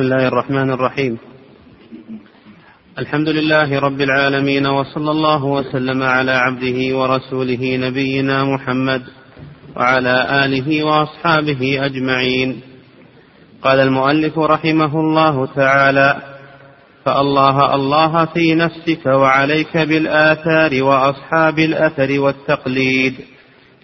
[0.00, 1.18] بسم الله الرحمن الرحيم.
[2.98, 9.02] الحمد لله رب العالمين وصلى الله وسلم على عبده ورسوله نبينا محمد
[9.76, 12.60] وعلى آله وأصحابه أجمعين.
[13.62, 16.16] قال المؤلف رحمه الله تعالى
[17.04, 23.14] فالله الله في نفسك وعليك بالاثار واصحاب الاثر والتقليد.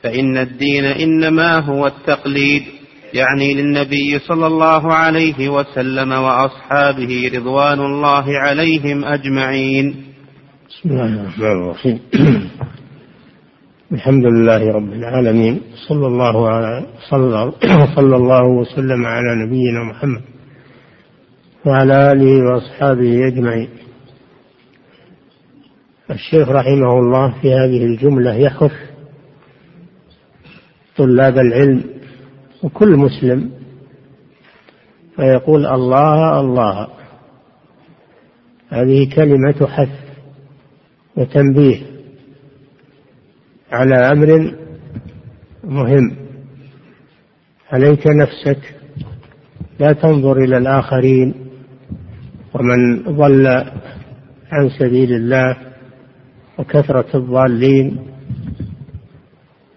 [0.03, 2.65] فان الدين انما هو التقليد.
[3.15, 9.95] يعني للنبي صلى الله عليه وسلم وأصحابه رضوان الله عليهم أجمعين.
[10.69, 12.01] بسم الله الرحمن الرحيم.
[13.93, 17.53] الحمد لله رب العالمين صلى الله على صلى,
[17.97, 20.23] صلى الله وسلم على نبينا محمد
[21.67, 23.69] وعلى آله وأصحابه أجمعين.
[26.11, 28.73] الشيخ رحمه الله في هذه الجملة يخف
[30.97, 31.85] طلاب العلم
[32.63, 33.51] وكل مسلم
[35.17, 36.89] فيقول الله الله.
[38.69, 39.99] هذه كلمة حث
[41.17, 41.83] وتنبيه
[43.73, 44.55] على أمر
[45.65, 46.17] مهم.
[47.73, 48.75] عليك نفسك.
[49.81, 51.35] لا تنظر إلى الآخرين
[52.55, 53.47] ومن ضل
[54.53, 55.57] عن سبيل الله
[56.59, 57.99] وكثرة الضالين.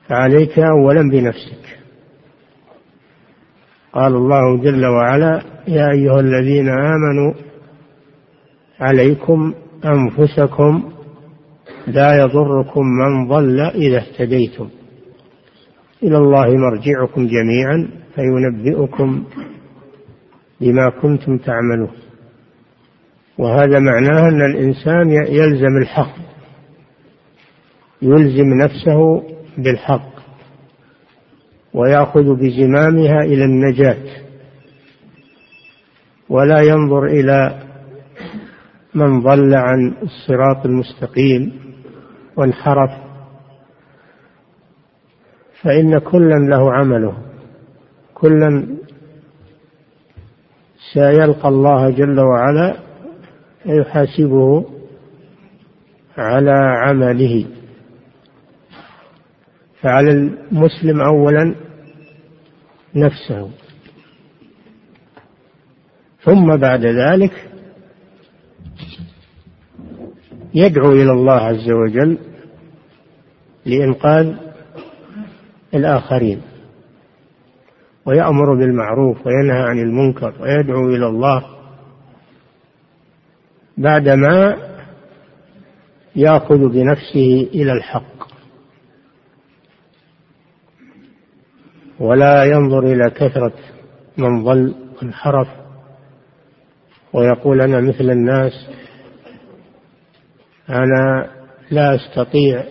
[0.08, 1.65] فعليك أولا بنفسك.
[3.96, 7.34] قال الله جل وعلا يا أيها الذين آمنوا
[8.80, 9.54] عليكم
[9.86, 10.84] أنفسكم
[11.88, 14.70] لا يضركم من ضل إذا اهتديتم.
[16.04, 19.24] إلى الله مرجعكم جميعا فينبئكم
[20.62, 21.92] بما كنتم تعملون.
[23.38, 26.16] وهذا معناه أن الإنسان يلزم الحق
[28.02, 29.24] يلزم نفسه
[29.58, 30.15] بالحق.
[31.76, 34.04] ويأخذ بزمامها إلى النجاة
[36.30, 37.62] ولا ينظر إلى
[38.96, 41.54] من ضل عن الصراط المستقيم
[42.38, 42.92] وانحرف.
[45.62, 47.18] فإن كلا له عمله
[48.14, 48.68] كلا
[50.94, 52.76] سيلقى الله جل وعلا
[53.64, 54.66] فيحاسبه
[56.18, 57.46] على عمله.
[59.82, 61.56] فعلى المسلم اولا
[62.96, 63.50] نفسه.
[66.22, 67.50] ثم بعد ذلك
[70.54, 72.18] يدعو إلى الله عز وجل
[73.66, 74.36] لإنقاذ
[75.74, 76.42] الآخرين.
[78.06, 81.46] ويأمر بالمعروف وينهى عن المنكر ويدعو إلى الله
[83.78, 84.58] بعدما
[86.16, 88.15] يأخذ بنفسه إلى الحق.
[92.00, 93.54] ولا ينظر إلى كثرة
[94.18, 95.48] من ضل وانحرف
[97.14, 98.70] ويقول أنا مثل الناس
[100.70, 101.30] أنا
[101.72, 102.64] لا أستطيع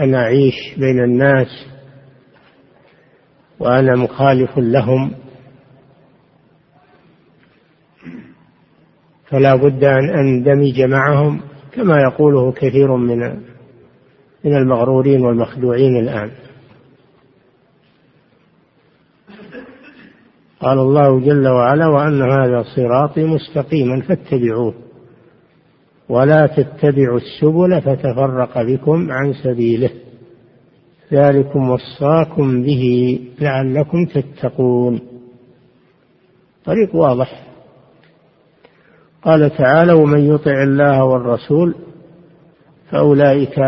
[0.00, 1.66] أن أعيش بين الناس
[3.58, 5.14] وأنا مخالف لهم.
[9.26, 11.40] فلا بد أن أندمج معهم
[11.72, 13.18] كما يقوله كثير من
[14.44, 16.30] من المغرورين والمخدوعين الآن.
[20.60, 24.74] قال الله جل وعلا وأن هذا صراطي مستقيما فاتبعوه
[26.08, 29.90] ولا تتبعوا السبل فتفرق بكم عن سبيله
[31.12, 35.00] ذلكم وصاكم به لعلكم تتقون.
[36.64, 37.46] طريق واضح.
[39.22, 41.74] قال تعالى ومن يطع الله والرسول
[42.90, 43.58] فأولئك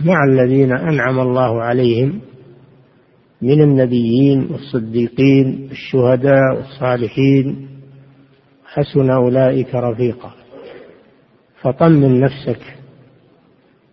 [0.00, 2.20] مع الذين أنعم الله عليهم
[3.42, 7.68] من النبيين والصديقين الشهداء والصالحين
[8.66, 10.32] حسن أولئك رفيقا.
[11.60, 12.60] فطمن نفسك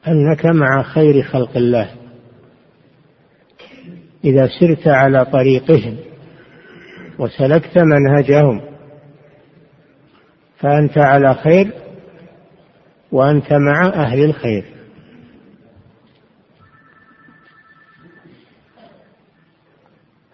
[0.08, 1.90] أنك مع خير خلق الله.
[4.24, 5.96] إذا سرت على طريقهم
[7.20, 8.62] وسلكت منهجهم
[10.58, 11.72] فأنت على خير
[13.12, 14.75] وأنت مع أهل الخير.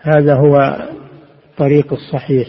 [0.02, 0.88] هذا هو
[1.50, 2.48] الطريق الصحيح.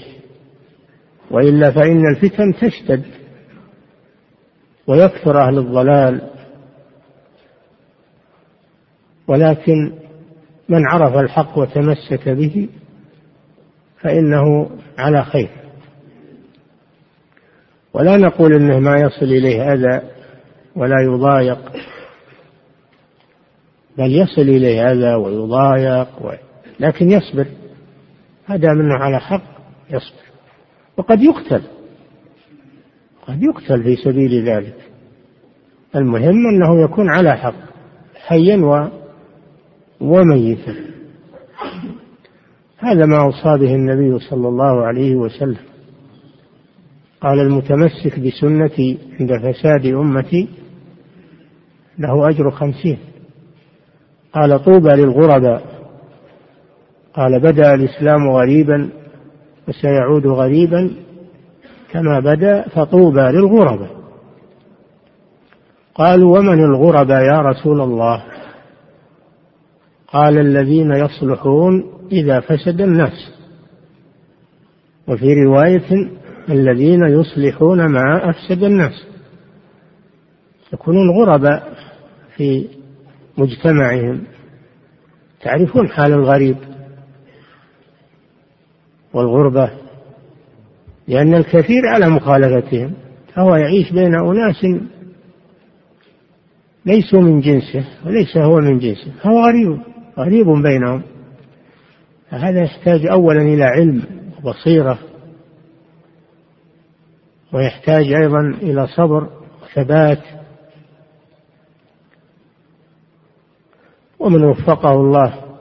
[1.30, 3.04] وإلا فإن الفتن تشتد
[4.86, 6.30] ويكثر أهل الضلال.
[9.28, 9.92] ولكن
[10.68, 12.68] من عرف الحق وتمسك به
[14.00, 15.50] فإنه على خير.
[17.94, 20.02] ولا نقول إنه ما يصل إليه أذى
[20.76, 21.72] ولا يضايق
[23.98, 26.08] بل يصل إليه أذى ويضايق
[26.82, 27.46] لكن يصبر.
[28.48, 29.42] ما دام انه على حق
[29.90, 30.22] يصبر.
[30.96, 31.62] وقد يقتل.
[33.26, 34.76] قد يقتل في سبيل ذلك.
[35.96, 37.54] المهم أنه يكون على حق
[38.26, 38.88] حيا و
[40.00, 40.74] وميتا.
[42.78, 45.56] هذا ما أوصى به النبي صلى الله عليه وسلم.
[47.20, 50.48] قال المتمسك بسنتي عند فساد أمتي
[51.98, 52.98] له أجر خمسين.
[54.34, 55.71] قال طوبى للغرباء.
[57.14, 58.90] قال بدأ الإسلام غريبا
[59.68, 60.90] وسيعود غريبا
[61.90, 64.02] كما بدا فطوبى للغرباء.
[65.94, 68.24] قالوا ومن الغرباء يا رسول الله؟
[70.08, 73.32] قال الذين يصلحون إذا فسد الناس.
[75.08, 76.10] وفي رواية
[76.48, 79.06] الذين يصلحون ما أفسد الناس.
[80.72, 81.72] يكونون غرباء
[82.36, 82.68] في
[83.38, 84.22] مجتمعهم.
[85.42, 86.56] تعرفون حال الغريب؟
[89.14, 89.70] والغربة
[91.08, 92.92] لأن الكثير على مخالفتهم
[93.34, 94.66] فهو يعيش بين أناس
[96.86, 99.80] ليسوا من جنسه وليس هو من جنسه هو غريب
[100.18, 101.02] غريب بينهم.
[102.30, 104.02] فهذا يحتاج أولا إلى علم
[104.38, 104.98] وبصيرة
[107.52, 109.28] ويحتاج أيضا إلى صبر
[109.62, 110.22] وثبات.
[114.18, 115.51] ومن وفقه الله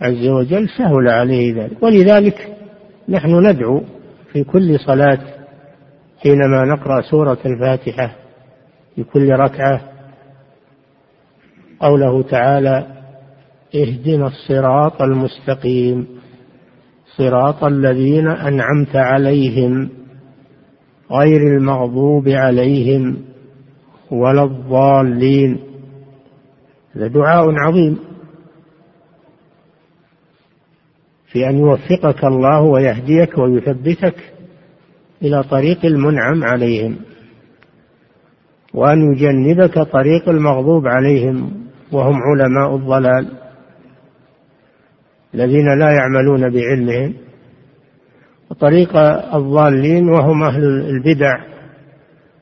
[0.00, 1.82] عز وجل سهل عليه ذلك.
[1.82, 2.56] ولذلك
[3.08, 3.82] نحن ندعو
[4.32, 5.18] في كل صلاة
[6.22, 8.16] حينما نقرأ سورة الفاتحة
[8.96, 9.80] في كل ركعة
[11.80, 12.86] قوله تعالى
[13.74, 16.06] اهدنا الصراط المستقيم
[17.16, 19.88] صراط الذين أنعمت عليهم
[21.10, 23.16] غير المغضوب عليهم
[24.10, 25.58] ولا الضالين.
[26.96, 27.98] هذا دعاء عظيم.
[31.32, 34.14] في أن يوفقك الله ويهديك ويثبتك
[35.22, 36.96] إلى طريق المنعم عليهم
[38.74, 41.50] وأن يجنبك طريق المغضوب عليهم
[41.92, 43.28] وهم علماء الضلال
[45.34, 47.14] الذين لا يعملون بعلمهم
[48.50, 48.96] وطريق
[49.34, 51.44] الضالين وهم أهل البدع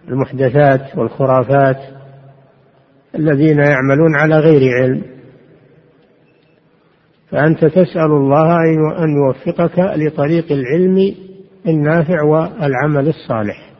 [0.09, 1.77] المحدثات والخرافات
[3.15, 5.16] الذين يعملون على غير علم.
[7.31, 8.57] فأنت تسأل الله
[8.99, 11.15] أن يوفقك لطريق العلم
[11.67, 13.71] النافع والعمل الصالح.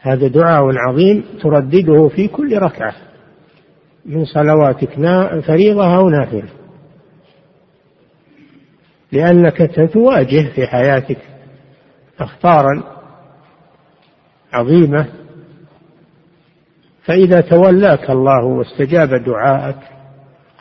[0.00, 2.94] هذا دعاء عظيم تردده في كل ركعة
[4.04, 4.90] من صلواتك.
[5.46, 6.48] فريضة أو نافلة.
[9.12, 11.18] لأنك تواجه في حياتك
[12.20, 12.82] أخطارا
[14.52, 15.06] عظيمة.
[17.04, 19.95] فإذا تولاك الله واستجاب دعاءك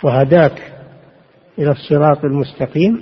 [0.03, 0.61] وهداك
[1.59, 3.01] إلى الصراط المستقيم.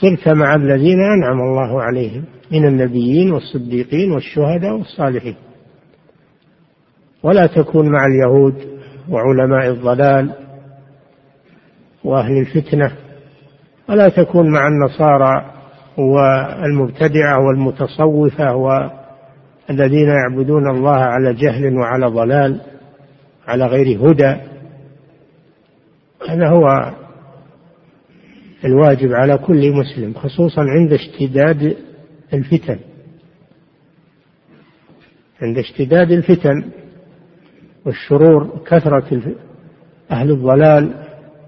[0.00, 5.36] صرت مع الذين أنعم الله عليهم من النبيين والصديقين والشهداء والصالحين.
[7.22, 8.54] ولا تكون مع اليهود
[9.08, 10.32] وعلماء الضلال
[12.04, 12.92] وأهل الفتنة.
[13.88, 15.50] ولا تكون مع النصارى
[15.98, 22.60] والمبتدعة والمتصوفة والذين يعبدون الله على جهل وعلى ضلال
[23.48, 24.36] على غير هدى.
[26.28, 26.94] هذا هو
[28.64, 31.76] الواجب على كل مسلم خصوصا عند اشتداد
[32.32, 32.78] الفتن.
[35.42, 36.70] عند اشتداد الفتن
[37.86, 39.34] والشرور كثرة
[40.10, 41.04] أهل الضلال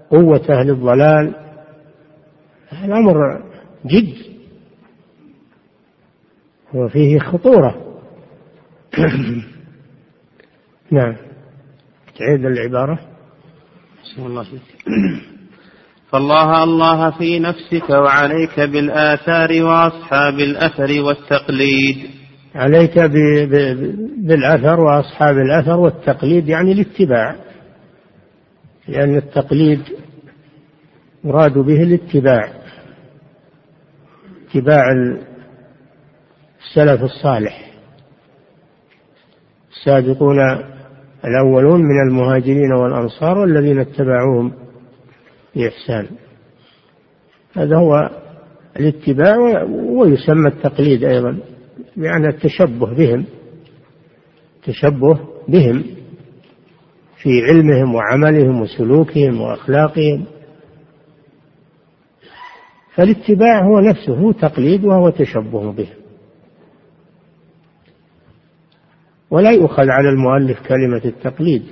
[0.09, 1.35] قوة أهل الضلال
[2.69, 3.43] هذا أمر
[3.85, 4.15] جد
[6.73, 7.99] وفيه خطورة.
[10.91, 11.15] نعم.
[12.19, 13.16] تعيد العبارة.
[14.25, 14.45] الله
[16.11, 21.97] فالله الله في نفسك وعليك بالآثار وأصحاب الأثر والتقليد.
[22.55, 22.99] عليك
[24.17, 27.35] بالأثر وأصحاب الأثر والتقليد يعني الاتباع.
[28.87, 29.81] لأن التقليد
[31.23, 32.53] مراد به الاتباع.
[34.49, 34.83] اتباع
[36.61, 37.71] السلف الصالح.
[39.71, 40.37] السابقون
[41.25, 44.53] الأولون من المهاجرين والأنصار والذين اتبعوهم
[45.55, 46.07] بإحسان.
[47.55, 48.09] هذا هو
[48.79, 51.39] الاتباع ويسمى التقليد أيضا
[51.97, 53.25] يعني التشبه بهم
[54.55, 55.83] التشبه بهم
[57.17, 60.25] في علمهم وعملهم وسلوكهم وأخلاقهم.
[62.95, 65.96] فالاتباع هو نفسه هو تقليد وهو تشبه بهم
[69.31, 71.63] ولا يؤخذ على المؤلف كلمة التقليد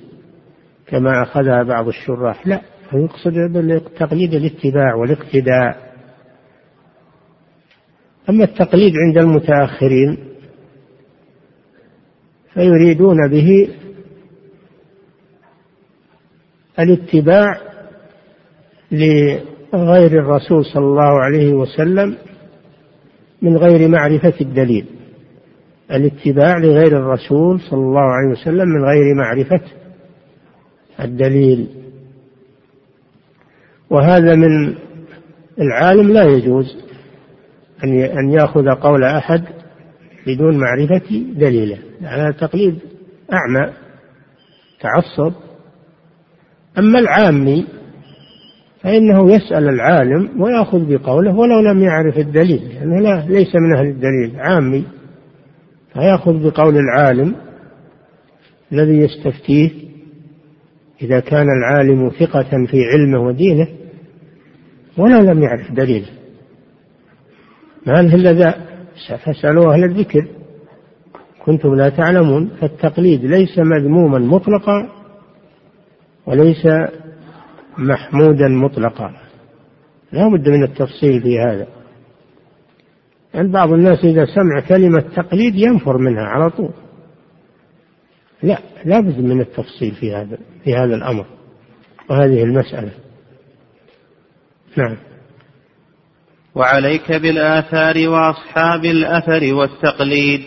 [0.88, 2.48] كما أخذها بعض الشراح.
[2.48, 2.62] لا
[2.94, 5.96] يقصد بالتقليد الاتباع والاقتداء.
[8.30, 10.18] أما التقليد عند المتأخرين
[12.54, 13.70] فيريدون به
[16.80, 17.58] الاتباع
[18.92, 22.18] لغير الرسول صلى الله عليه وسلم
[23.42, 24.86] من غير معرفة الدليل.
[25.92, 29.62] الاتباع لغير الرسول صلى الله عليه وسلم من غير معرفة
[31.00, 31.68] الدليل.
[33.89, 34.75] وهذا من
[35.60, 36.77] العالم لا يجوز
[37.84, 39.44] أن يأخذ قول أحد
[40.27, 41.77] بدون معرفة دليله.
[42.01, 42.80] هذا تقليد
[43.34, 43.74] أعمى
[44.80, 45.34] تعصب.
[46.80, 47.65] أما العامي
[48.82, 54.39] فإنه يسأل العالم ويأخذ بقوله ولو لم يعرف الدليل لأنه لا ليس من أهل الدليل
[54.39, 54.86] عامي.
[55.96, 57.36] فيأخذ بقول العالم
[58.72, 59.72] الذي يستفتيه
[61.02, 63.68] إذا كان العالم ثقة في علمه ودينه
[64.98, 66.08] ولو لم يعرف دليله
[67.86, 68.66] ما إلا ذا؟
[69.25, 70.28] فاسألوا أهل الذكر.
[71.46, 72.50] كنتم لا تعلمون.
[72.62, 74.90] فالتقليد ليس مذموما مطلقا
[76.25, 76.68] وليس
[77.78, 79.12] محمودا مطلقا.
[80.12, 81.68] لا بد من التفصيل في هذا.
[83.36, 86.72] يعني بعض الناس إذا سمع كلمة تقليد ينفر منها على طول.
[88.44, 91.25] لا لا بد من التفصيل في هذا في هذا الأمر
[92.10, 92.92] وهذه المسألة.
[94.77, 94.98] نعم.
[96.56, 100.42] وعليك بالآثار وأصحاب الأثر والتقليد.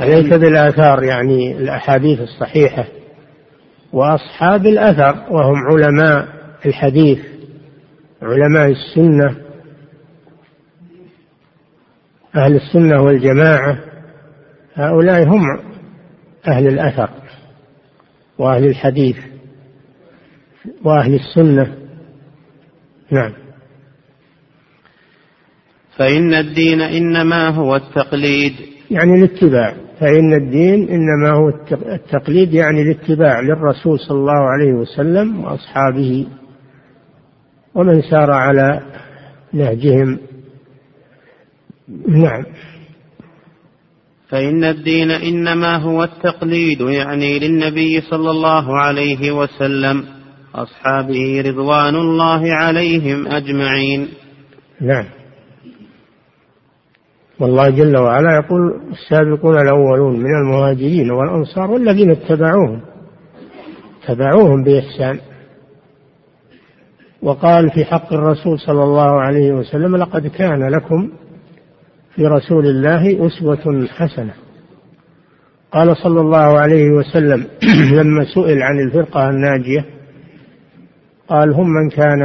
[0.00, 2.84] عليك بالآثار يعني الأحاديث الصحيحة
[3.92, 6.28] وأصحاب الأثر وهم علماء
[6.66, 7.18] الحديث
[8.22, 9.36] علماء السنة
[12.36, 13.78] أهل السنة والجماعة
[14.74, 15.42] هؤلاء هم
[16.48, 17.10] أهل الأثر
[18.38, 19.16] وأهل الحديث
[20.84, 21.74] وأهل السنة.
[23.10, 23.32] نعم.
[25.96, 28.52] فإن الدين إنما هو التقليد.
[28.90, 29.74] يعني الاتباع.
[30.00, 36.26] فإن الدين إنما هو التقليد يعني الاتباع للرسول صلى الله عليه وسلم وأصحابه.
[37.74, 38.80] ومن سار على
[39.52, 40.18] نهجهم
[42.08, 42.44] نعم.
[44.28, 50.04] فإن الدين إنما هو التقليد يعني للنبي صلى الله عليه وسلم.
[50.54, 54.08] أصحابه رضوان الله عليهم أجمعين.
[54.80, 55.04] نعم.
[57.40, 62.80] والله جل وعلا يقول السابقون الأولون من المهاجرين والأنصار والذين اتبعوهم.
[64.02, 65.20] اتبعوهم بإحسان.
[67.22, 71.10] وقال في حق الرسول صلى الله عليه وسلم لقد كان لكم
[72.14, 74.34] في رسول الله أسوة حسنة.
[75.72, 77.46] قال صلى الله عليه وسلم
[77.98, 79.84] لما سئل عن الفرقة الناجية
[81.28, 82.20] قال هم من كان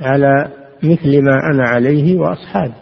[0.00, 0.50] على
[0.82, 2.74] مثل ما أنا عليه وأصحابي.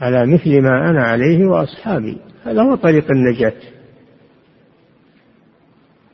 [0.00, 2.18] على مثل ما أنا عليه وأصحابي.
[2.44, 3.54] هذا هو طريق النجاة.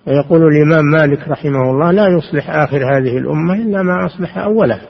[0.06, 4.88] ويقول الإمام مالك رحمه الله لا يصلح آخر هذه الأمة إلا ما أصلح أولها.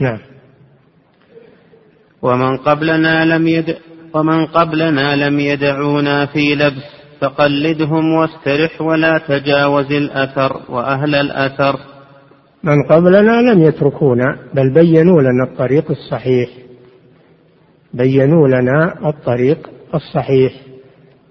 [0.00, 0.18] نعم.
[2.24, 3.76] ومن قبلنا لم يد
[4.14, 6.84] ومن قبلنا لم يدعونا في لبس
[7.20, 11.76] فقلدهم واسترح ولا تجاوز الأثر وأهل الأثر.
[12.62, 16.48] من قبلنا لم يتركونا بل بينوا لنا الطريق الصحيح.
[17.94, 20.52] بينوا لنا الطريق الصحيح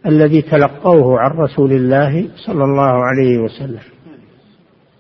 [0.06, 3.84] الذي تلقوه عن رسول الله صلى الله عليه وسلم.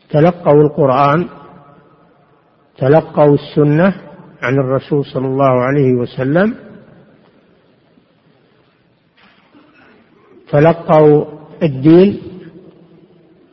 [0.09, 1.27] تلقوا القرآن
[2.77, 4.12] تلقوا السنة
[4.43, 6.55] عن الرسول صلى الله عليه وسلم
[10.51, 11.25] تلقوا
[11.63, 12.21] الدين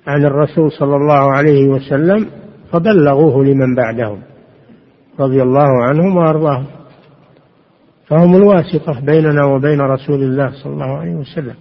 [0.06, 2.26] عن الرسول صلى الله عليه وسلم
[2.72, 4.22] فبلغوه لمن بعدهم
[5.20, 6.66] رضي الله عنهم وأرضاهم.
[8.06, 11.54] فهم الواسطة بيننا وبين رسول الله صلى الله عليه وسلم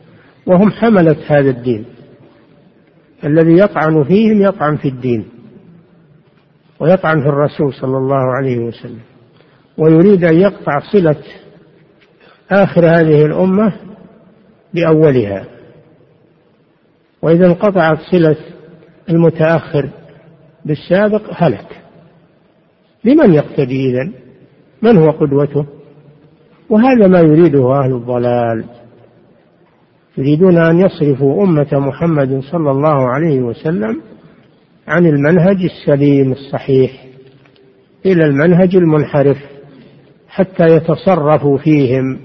[0.46, 1.86] وهم حملة هذا الدين.
[3.26, 5.26] الذي يطعن فيهم يطعن في الدين
[6.80, 9.09] ويطعن في الرسول صلى الله عليه وسلم.
[9.80, 11.16] ويريد أن يقطع صلة
[12.52, 13.74] آخر هذه الأمة
[14.74, 15.46] بأولها.
[17.22, 18.38] وإذا انقطعت صلة
[19.10, 19.90] المتأخر
[20.66, 21.82] بالسابق هلك.
[23.04, 24.14] لمن يقتدي إذن؟
[24.82, 25.66] من هو قدوته؟
[26.70, 28.66] وهذا ما يريده أهل الضلال.
[30.18, 34.02] يريدون أن يصرفوا أمة محمد صلى الله عليه وسلم
[34.88, 37.06] عن المنهج السليم الصحيح
[38.06, 39.59] إلى المنهج المنحرف.
[40.30, 42.20] حتى يتصرفوا فيهم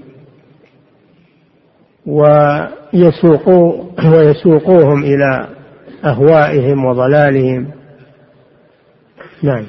[2.05, 5.47] ويسوقوا ويسوقوهم إلى
[6.05, 7.71] أهوائهم وضلالهم.
[9.43, 9.65] نعم.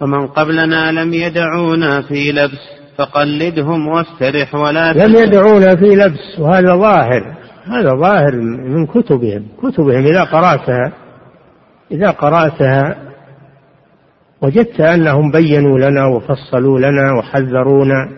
[0.00, 7.34] ومن قبلنا لم يدعونا في لبس فقلدهم واسترح ولا لم يدعونا في لبس وهذا ظاهر
[7.64, 10.92] هذا ظاهر من كتبهم كتبهم إذا قرأتها
[11.90, 12.96] إذا قرأتها
[14.44, 18.10] وجدت أنهم بينوا لنا وفصلوا لنا وحذرونا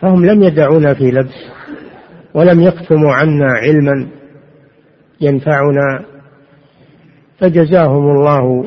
[0.00, 1.34] فهم لم يدعونا في لبس
[2.34, 4.08] ولم يكتموا عنا علما
[5.20, 6.04] ينفعنا
[7.38, 8.66] فجزاهم الله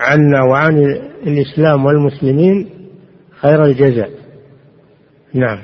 [0.00, 0.78] عنا وعن
[1.26, 2.70] الإسلام والمسلمين
[3.40, 4.10] خير الجزاء.
[5.34, 5.58] نعم.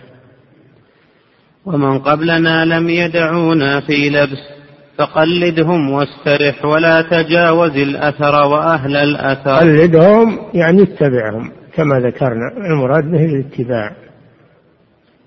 [1.67, 4.54] ومن قبلنا لم يدعونا في لبس
[4.99, 9.51] فقلدهم واسترح ولا تجاوز الأثر وأهل الأثر.
[9.51, 12.53] قلدهم يعني اتبعهم كما ذكرنا.
[12.71, 13.97] المراد به الاتباع.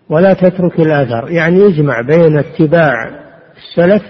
[0.10, 2.94] ولا تترك الأثر يعني يجمع بين اتباع
[3.58, 4.04] السلف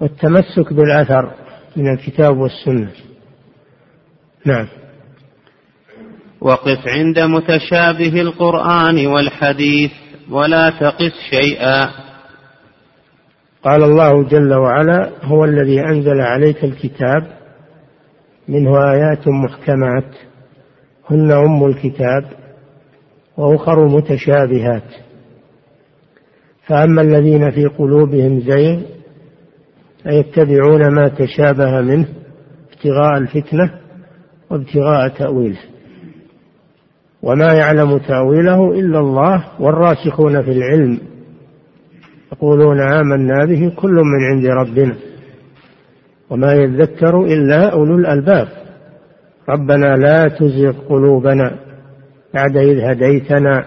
[0.00, 1.30] والتمسك بالأثر
[1.76, 2.90] من الكتاب والسنة.
[4.44, 4.66] نعم.
[6.40, 9.90] وقف عند متشابه القرآن والحديث
[10.30, 12.07] ولا تقس شيئا.
[13.68, 17.26] قال الله جل وعلا هو الذي أنزل عليك الكتاب
[18.48, 20.14] منه آيات محكمات
[21.10, 22.24] هن أم الكتاب
[23.36, 24.82] وأخر متشابهات.
[26.66, 28.80] فأما الذين في قلوبهم زيغ
[30.02, 32.08] فيتبعون ما تشابه منه
[32.72, 33.70] ابتغاء الفتنة
[34.50, 35.60] وابتغاء تأويله.
[37.22, 41.00] وما يعلم تأويله إلا الله والراسخون في العلم.
[42.32, 44.94] يقولون آمنا به كل من عند ربنا
[46.30, 48.48] وما يذكر إلا أولو الألباب.
[49.48, 51.58] ربنا لا تزغ قلوبنا
[52.34, 53.64] بعد إذ هديتنا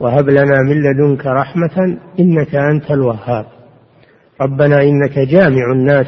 [0.00, 3.46] وهب لنا من لدنك رحمة إنك أنت الوهاب.
[4.40, 6.06] ربنا إنك جامع الناس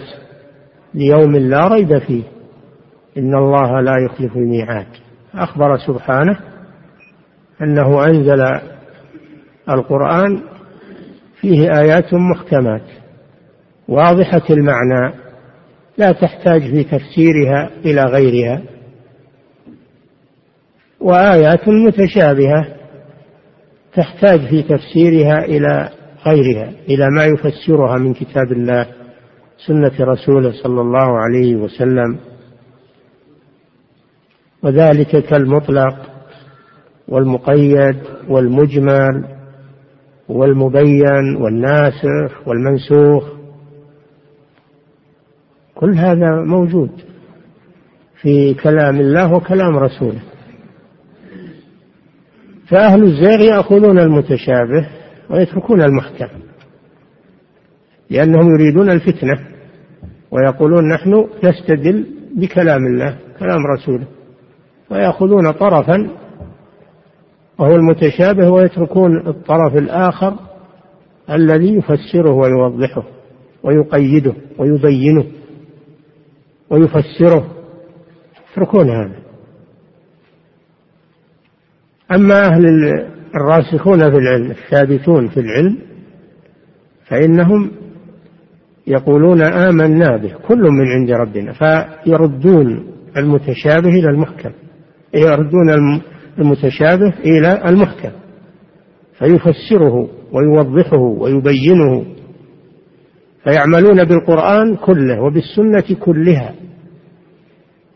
[0.94, 2.22] ليوم لا ريب فيه.
[3.18, 4.86] إن الله لا يخلف الميعاد.
[5.34, 6.38] أخبر سبحانه
[7.62, 8.60] أنه أنزل
[9.70, 10.40] القرآن
[11.40, 12.82] فيه آيات محكمات
[13.88, 15.14] واضحة المعنى
[15.98, 18.62] لا تحتاج في تفسيرها إلى غيرها
[21.00, 22.66] وآيات متشابهة
[23.94, 25.88] تحتاج في تفسيرها إلى
[26.26, 28.86] غيرها إلى ما يفسرها من كتاب الله
[29.66, 32.18] سنة رسوله صلى الله عليه وسلم.
[34.62, 35.96] وذلك كالمطلق
[37.08, 37.96] والمقيد
[38.28, 39.37] والمجمل
[40.28, 43.24] والمبين والناسخ والمنسوخ.
[45.74, 46.90] كل هذا موجود
[48.20, 50.20] في كلام الله وكلام رسوله.
[52.68, 54.88] فأهل الزيغ يأخذون المتشابه
[55.30, 56.28] ويتركون المحكم
[58.10, 59.38] لأنهم يريدون الفتنة
[60.30, 64.06] ويقولون نحن نستدل بكلام الله كلام رسوله
[64.90, 66.10] ويأخذون طرفا
[67.58, 70.34] وهو المتشابه ويتركون الطرف الآخر
[71.30, 73.02] الذي يفسره ويوضحه
[73.62, 75.24] ويقيده ويبينه
[76.70, 77.46] ويفسره.
[78.52, 79.18] يتركون هذا.
[82.14, 82.64] أما أهل
[83.36, 85.78] الراسخون في العلم الثابتون في العلم
[87.06, 87.70] فإنهم
[88.86, 94.50] يقولون آمنا به كل من عند ربنا فيردون المتشابه إلى المحكم
[95.14, 96.00] يردون
[96.38, 98.10] المتشابه إلى المحكم
[99.18, 102.04] فيفسره ويوضحه ويبينه
[103.44, 106.54] فيعملون بالقرآن كله وبالسنة كلها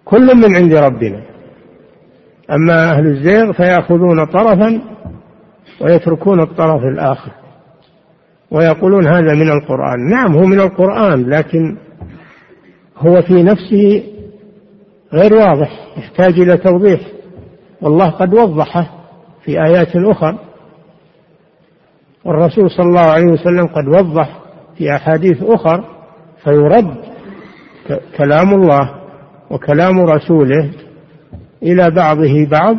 [0.04, 1.22] كل من عند ربنا.
[2.50, 4.80] أما أهل الزيغ فيأخذون طرفا
[5.80, 7.32] ويتركون الطرف الآخر
[8.50, 10.10] ويقولون هذا من القرآن.
[10.10, 11.76] نعم هو من القرآن لكن
[12.96, 14.04] هو في نفسه
[15.12, 17.00] غير واضح يحتاج إلى توضيح.
[17.82, 18.90] والله قد وضحه
[19.44, 20.38] في آيات أخرى
[22.24, 24.38] والرسول صلى الله عليه وسلم قد وضح
[24.78, 25.84] في أحاديث أخرى
[26.44, 26.94] فيرد
[28.16, 28.94] كلام الله
[29.50, 30.70] وكلام رسوله
[31.62, 32.76] إلى بعضه بعض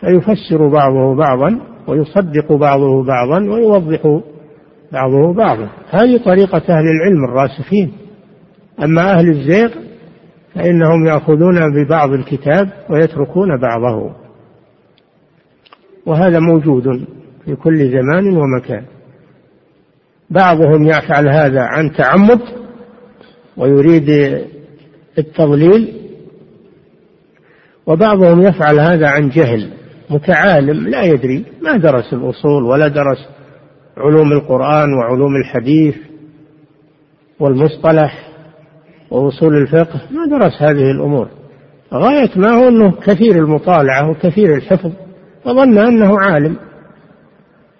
[0.00, 4.20] فيفسر بعضه بعضا ويصدق بعضه بعضا ويوضح
[4.92, 5.68] بعضه بعضا.
[5.90, 7.92] هذه طريقة أهل العلم الراسخين.
[8.84, 9.68] أما أهل الزيغ
[10.54, 14.23] فإنهم يأخذون ببعض الكتاب ويتركون بعضه.
[16.06, 17.06] وهذا موجود
[17.44, 18.84] في كل زمان ومكان.
[20.30, 22.40] بعضهم يفعل هذا عن تعمد
[23.56, 24.08] ويريد
[25.18, 25.94] التضليل
[27.86, 29.70] وبعضهم يفعل هذا عن جهل
[30.10, 33.28] متعالم لا يدري ما درس الأصول ولا درس
[33.96, 35.96] علوم القرآن وعلوم الحديث
[37.40, 38.28] والمصطلح
[39.10, 41.28] وأصول الفقه ما درس هذه الأمور.
[41.94, 44.92] غاية ما هو أنه كثير المطالعة وكثير الحفظ.
[45.44, 46.56] فظن أنه عالم.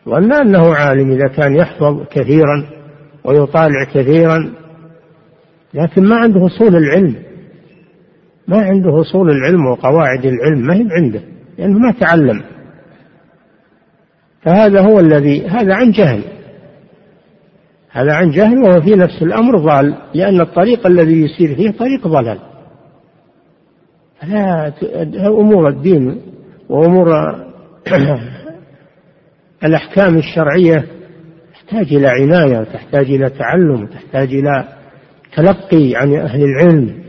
[0.08, 2.66] ظن أنه عالم إذا كان يحفظ كثيرا
[3.24, 4.52] ويطالع كثيرا
[5.74, 7.14] لكن ما عنده أصول العلم.
[8.48, 11.20] ما عنده أصول العلم وقواعد العلم ما هي عنده
[11.58, 12.42] لأنه ما تعلم.
[14.42, 16.22] فهذا هو الذي هذا عن جهل.
[17.90, 22.38] هذا عن جهل وهو في نفس الأمر ضال لأن الطريق الذي يسير فيه طريق ضلال.
[24.22, 24.72] لا
[25.28, 26.20] أمور الدين
[26.68, 27.34] وأمور
[29.64, 30.84] الأحكام الشرعية
[31.54, 34.68] تحتاج إلى عناية وتحتاج إلى تعلم وتحتاج إلى
[35.36, 37.04] تلقي عن أهل العلم.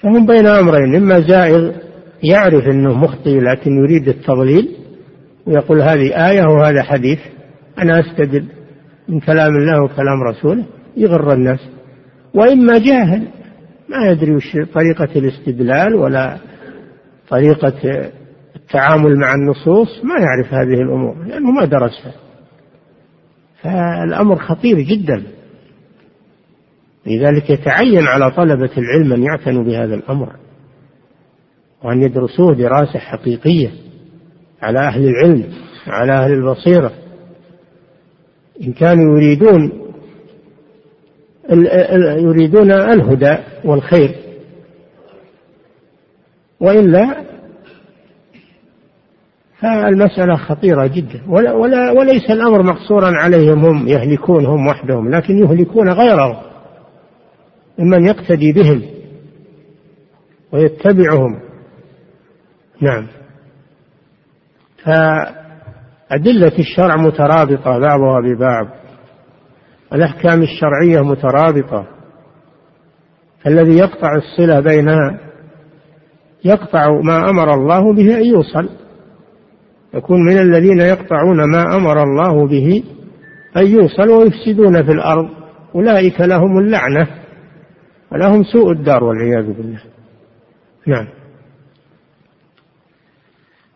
[0.00, 1.72] فهم بين أمرين إما زائغ
[2.22, 4.76] يعرف أنه مخطئ لكن يريد التضليل
[5.46, 7.18] ويقول هذه آية وهذا حديث
[7.78, 8.44] أنا أستدل
[9.08, 10.64] من كلام الله وكلام رسوله
[10.96, 11.60] يغر الناس.
[12.34, 13.22] وإما جاهل
[13.88, 16.38] ما يدري وش طريقة الاستدلال ولا
[17.30, 17.72] طريقة
[18.56, 22.12] التعامل مع النصوص ما يعرف هذه الأمور لأنه ما درسها
[23.62, 25.22] فالأمر خطير جدا.
[27.06, 30.36] لذلك يتعين على طلبة العلم أن يعتنوا بهذا الأمر
[31.84, 33.70] وأن يدرسوه دراسة حقيقية
[34.62, 35.44] على أهل العلم
[35.86, 36.92] على أهل البصيرة.
[38.62, 39.72] إن كانوا يريدون
[42.18, 44.14] يريدون الهدى والخير
[46.60, 47.24] وإلا
[49.60, 51.22] فالمسألة خطيرة جدا.
[51.28, 56.36] ولا ولا وليس الأمر مقصورا عليهم هم يهلكون هم وحدهم لكن يهلكون غيرهم
[57.78, 58.82] ممن يقتدي بهم
[60.52, 61.40] ويتبعهم.
[62.80, 63.06] نعم.
[64.84, 68.68] فأدلة الشرع مترابطة بعضها ببعض
[69.92, 71.86] الأحكام الشرعية مترابطة
[73.46, 75.27] الذي يقطع الصلة بينها
[76.44, 78.68] يقطع ما أمر الله به أن يوصل.
[79.94, 82.82] يكون من الذين يقطعون ما أمر الله به
[83.56, 85.28] أن يوصل ويفسدون في الأرض.
[85.74, 87.06] أولئك لهم اللعنة
[88.12, 89.80] ولهم سوء الدار والعياذ بالله.
[90.86, 91.08] نعم.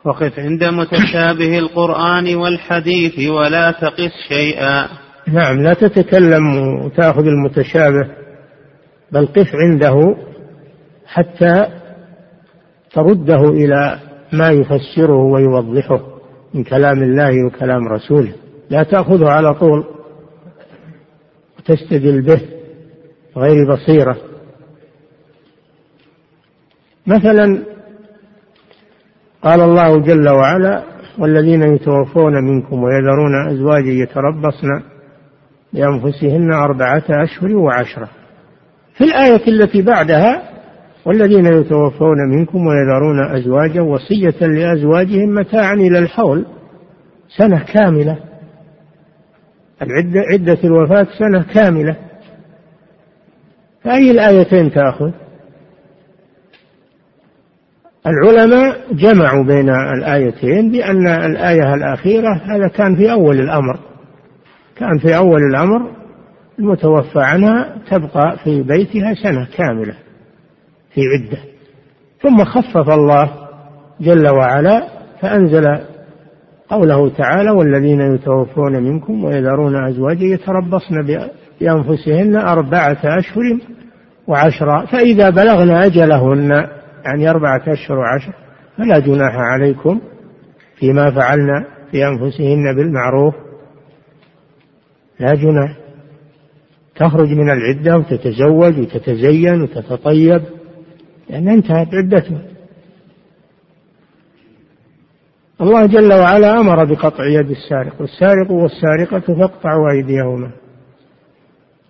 [0.04, 4.88] وقف عند متشابه القرآن والحديث ولا تقس شيئا.
[5.28, 8.08] نعم لا تتكلم وتأخذ المتشابه
[9.12, 10.16] بل قف عنده
[11.06, 11.81] حتى
[12.94, 13.98] ترده إلى
[14.32, 16.00] ما يفسره ويوضحه
[16.54, 18.32] من كلام الله وكلام رسوله.
[18.70, 19.84] لا تأخذه على طول
[21.58, 22.40] وتستدل به
[23.36, 24.16] غير بصيرة.
[27.06, 27.62] مثلا
[29.42, 30.82] قال الله جل وعلا
[31.18, 34.82] والذين يتوفون منكم ويذرون أزواجا يتربصن
[35.72, 38.08] بأنفسهن أربعة أشهر وعشرة.
[38.94, 40.51] في الآية التي بعدها
[41.04, 46.46] والذين يتوفون منكم ويذرون أزواجا وصية لأزواجهم متاعا إلى الحول
[47.36, 48.18] سنة كاملة.
[49.82, 51.96] العدة عدة الوفاة سنة كاملة.
[53.84, 55.10] فأي الآيتين تأخذ؟
[58.06, 63.78] العلماء جمعوا بين الآيتين بأن الآية الأخيرة هذا كان في أول الأمر.
[64.76, 65.90] كان في أول الأمر
[66.58, 69.94] المتوفى عنها تبقى في بيتها سنة كاملة.
[70.94, 71.38] في عدة.
[72.22, 73.32] ثم خفف الله
[74.00, 74.88] جل وعلا
[75.20, 75.78] فأنزل
[76.68, 81.26] قوله تعالى والذين يتوفون منكم ويذرون أزواجا يتربصن
[81.60, 83.58] بأنفسهن أربعة أشهر
[84.26, 86.68] وعشرا فإذا بلغن أجلهن
[87.04, 88.32] يعني أربعة أشهر وعشر
[88.78, 90.00] فلا جناح عليكم
[90.76, 93.34] فيما فعلن في أنفسهن بالمعروف.
[95.20, 95.76] لا جناح.
[96.96, 100.42] تخرج من العدة وتتزوج وتتزين وتتطيب.
[101.32, 102.38] لأن انتهت عدته
[105.60, 110.50] الله جل وعلا أمر بقطع يد السارق والسارق والسارقة فاقطعوا أيديهما.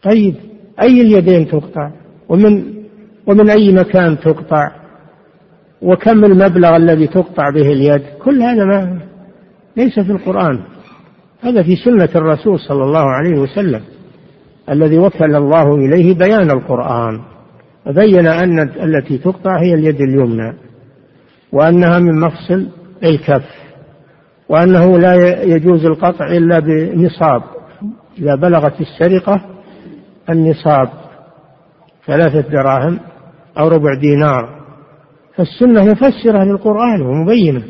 [0.03, 0.35] طيب
[0.83, 1.91] أي اليدين تقطع؟
[2.29, 2.65] ومن
[3.27, 4.73] ومن أي مكان تقطع؟
[5.83, 8.99] وكم المبلغ الذي تقطع به اليد؟ كل هذا ما
[9.77, 10.63] ليس في القرآن.
[11.41, 13.81] هذا في سنة الرسول صلى الله عليه وسلم
[14.71, 17.32] الذي وكل الله إليه بيان القرآن.
[17.87, 20.55] وبين أن التي تقطع هي اليد اليمنى
[21.53, 22.69] وأنها من مفصل
[23.05, 23.45] الكف
[24.49, 27.43] وأنه لا يجوز القطع إلا بنصاب.
[28.19, 29.41] إذا بلغت السرقة
[30.31, 30.89] النصاب
[32.07, 33.01] ثلاثة دراهم
[33.59, 34.63] أو ربع دينار.
[35.37, 37.63] فالسنة مفسرة للقرآن ومبينة.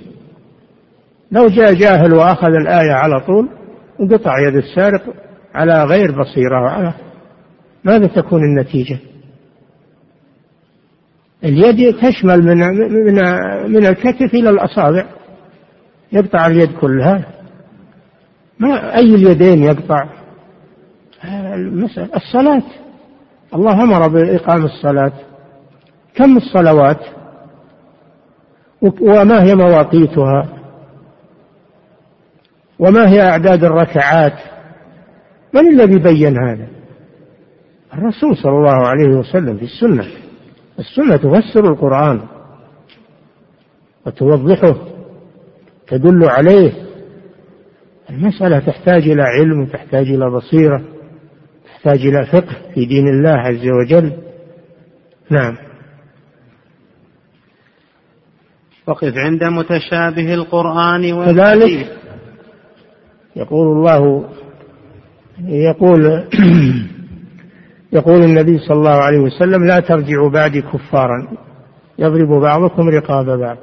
[1.33, 3.49] لو جاء جاهل وأخذ الآية على طول
[4.01, 5.03] وقطع يد السارق
[5.55, 6.95] على غير بصيرة وعلى
[7.85, 8.99] ماذا تكون النتيجة؟
[11.45, 12.59] اليد تشمل من
[13.05, 13.15] من
[13.73, 15.07] من الكتف إلى الأصابع.
[16.13, 17.25] يقطع اليد كلها.
[18.59, 20.07] ما أي اليدين يقطع؟
[21.55, 22.63] المسألة الصلاة.
[23.55, 25.13] الله أمر بإقام الصلاة.
[26.15, 27.01] كم الصلوات؟
[29.01, 30.49] وما هي مواقيتها؟
[32.79, 34.39] وما هي أعداد الركعات؟
[35.55, 36.67] من الذي بين هذا؟
[37.95, 40.22] الرسول صلى الله عليه وسلم في السنة.
[40.83, 42.21] السنة تفسر القرآن
[44.07, 44.77] وتوضحه
[45.89, 46.73] تدل عليه.
[48.11, 50.83] المسألة تحتاج إلى علم وتحتاج إلى بصيرة
[51.65, 54.13] تحتاج إلى فقه في دين الله عز وجل.
[55.31, 55.57] نعم.
[58.87, 61.97] وقف عند متشابه القرآن كذلك
[63.37, 64.29] يقول الله
[65.49, 66.25] يقول
[67.93, 71.29] يقول النبي صلى الله عليه وسلم لا ترجعوا بعدي كفارا.
[71.99, 73.57] يضرب بعضكم رقاب بعض.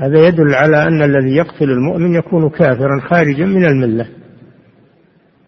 [0.00, 4.08] هذا يدل على أن الذي يقتل المؤمن يكون كافرا خارجا من الملة.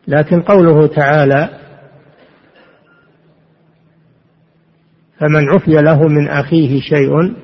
[0.09, 1.49] لكن قوله تعالى
[5.19, 7.35] فمن عفي له من أخيه شيء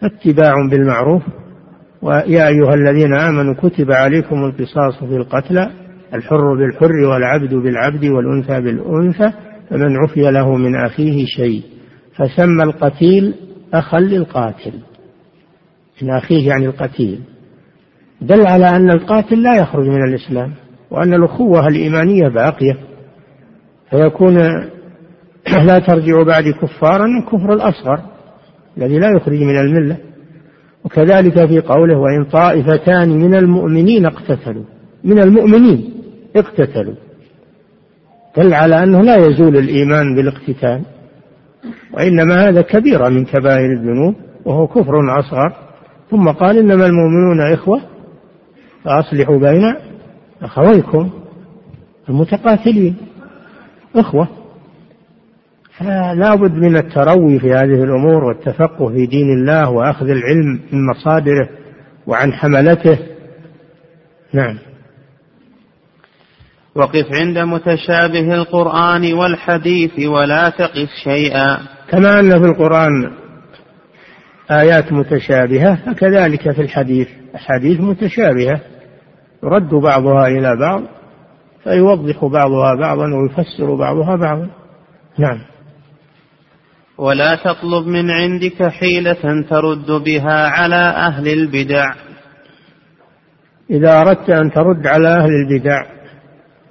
[0.00, 1.22] فاتباع بالمعروف.
[2.02, 9.32] ويا أيها الذين آمنوا كتب عليكم القصاص في القتلى الحر بالحر والعبد بالعبد والأنثى بالأنثى
[9.70, 11.62] فمن عفي له من أخيه شيء.
[12.14, 13.34] فسمى القتيل
[13.74, 14.72] أخا للقاتل.
[16.02, 17.20] من أخيه يعني القتيل.
[18.20, 20.52] دل على أن القاتل لا يخرج من الإسلام
[20.90, 22.76] وأن الأخوة الإيمانية باقية.
[23.90, 24.36] فيكون
[25.68, 28.00] لا ترجع بعد كفارا كفر الأصغر
[28.78, 29.96] الذي لا يخرج من الملة.
[30.84, 34.64] وكذلك في قوله وإن طائفتان من المؤمنين اقتتلوا.
[35.04, 35.95] من المؤمنين.
[36.38, 36.94] اقتتلوا.
[38.36, 40.82] دل على أنه لا يزول الإيمان بالاقتتال
[41.94, 45.52] وإنما هذا كبيرة من كبائر الذنوب وهو كفر أصغر
[46.10, 47.80] ثم قال إنما المؤمنون إخوة
[48.84, 49.74] فأصلحوا بين
[50.42, 51.10] أخويكم
[52.08, 52.96] المتقاتلين.
[53.96, 54.28] إخوة.
[55.78, 61.48] فلا بد من التروي في هذه الأمور والتفقه في دين الله وأخذ العلم من مصادره
[62.06, 62.98] وعن حملته.
[64.32, 64.58] نعم.
[66.76, 71.58] وقف عند متشابه القرآن والحديث ولا تقف شيئا.
[71.88, 73.12] كما أن في القرآن
[74.50, 77.08] آيات متشابهة فكذلك في الحديث.
[77.34, 78.60] أحاديث متشابهة
[79.44, 80.82] يرد بعضها إلى بعض
[81.64, 84.48] فيوضح بعضها بعضا ويفسر بعضها بعضا.
[85.18, 85.38] نعم.
[86.98, 91.94] ولا تطلب من عندك حيلة ترد بها على أهل البدع.
[93.70, 95.95] إذا أردت أن ترد على أهل البدع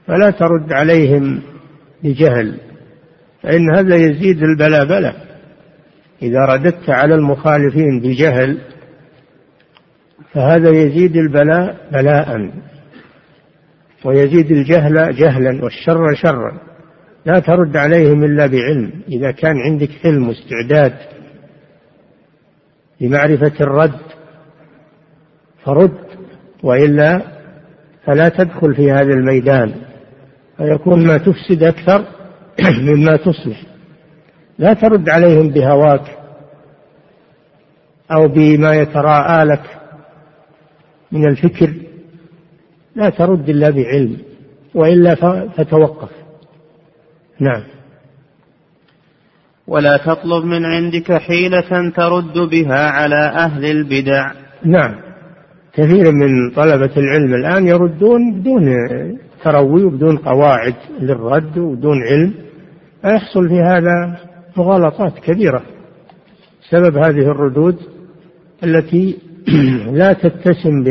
[0.08, 1.42] فلا ترد عليهم
[2.04, 2.60] بجهل
[3.44, 5.16] فإن هذا يزيد البلاء بلاء
[6.22, 8.62] إذا رددت على المخالفين بجهل
[10.34, 12.52] فهذا يزيد البلاء بلاء
[14.06, 16.60] ويزيد الجهل جهلا والشر شرا
[17.26, 18.92] لا ترد عليهم إلا بعلم.
[19.08, 20.94] إذا كان عندك علم واستعداد
[23.02, 24.00] لمعرفة الرد
[25.64, 25.98] فرد
[26.64, 27.22] وإلا
[28.06, 29.74] فلا تدخل في هذا الميدان.
[30.58, 32.06] فيكون ما تفسد أكثر
[32.88, 33.62] مما تصلح
[34.60, 36.18] لا ترد عليهم بهواك
[38.12, 39.64] أو بما يتراءى لك
[41.12, 41.74] من الفكر
[42.96, 44.18] لا ترد إلا بعلم
[44.76, 45.16] وإلا
[45.58, 46.10] فتوقف.
[47.40, 47.64] نعم.
[49.68, 54.32] ولا تطلب من عندك حيلة ترد بها على أهل البدع.
[54.66, 54.96] نعم.
[55.74, 58.68] كثير من طلبة العلم الآن يردون بدون
[59.46, 62.34] تروي وبدون قواعد للرد وبدون علم
[63.02, 64.20] فيحصل في هذا
[64.58, 65.64] مغالطات كبيرة
[66.70, 67.78] سبب هذه الردود
[68.64, 69.18] التي
[70.00, 70.84] لا تتسم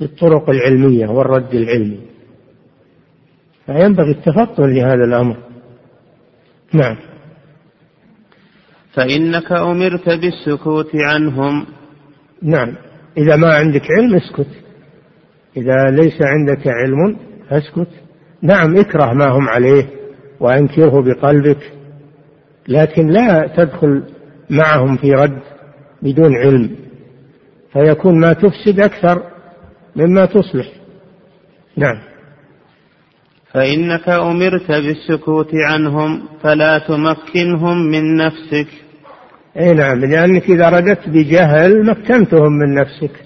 [0.00, 2.00] بالطرق العلمية والرد العلمي.
[3.66, 5.36] فينبغي التفطن لهذا الأمر.
[6.72, 6.96] نعم.
[8.92, 11.66] فإنك أمرت بالسكوت عنهم.
[12.42, 12.76] نعم.
[13.18, 14.50] إذا ما عندك علم اسكت.
[15.56, 17.16] إذا ليس عندك علم
[17.50, 17.88] فاسكت
[18.42, 19.86] نعم اكره ما هم عليه
[20.40, 21.72] وأنكره بقلبك
[22.68, 24.02] لكن لا تدخل
[24.50, 25.40] معهم في رد
[26.02, 26.76] بدون علم
[27.72, 29.22] فيكون ما تفسد أكثر
[29.96, 30.66] مما تصلح.
[31.76, 31.98] نعم.
[33.52, 38.68] فإنك أمرت بالسكوت عنهم فلا تمكنهم من نفسك.
[39.58, 43.25] أي نعم لأنك إذا رددت بجهل مكنتهم من نفسك.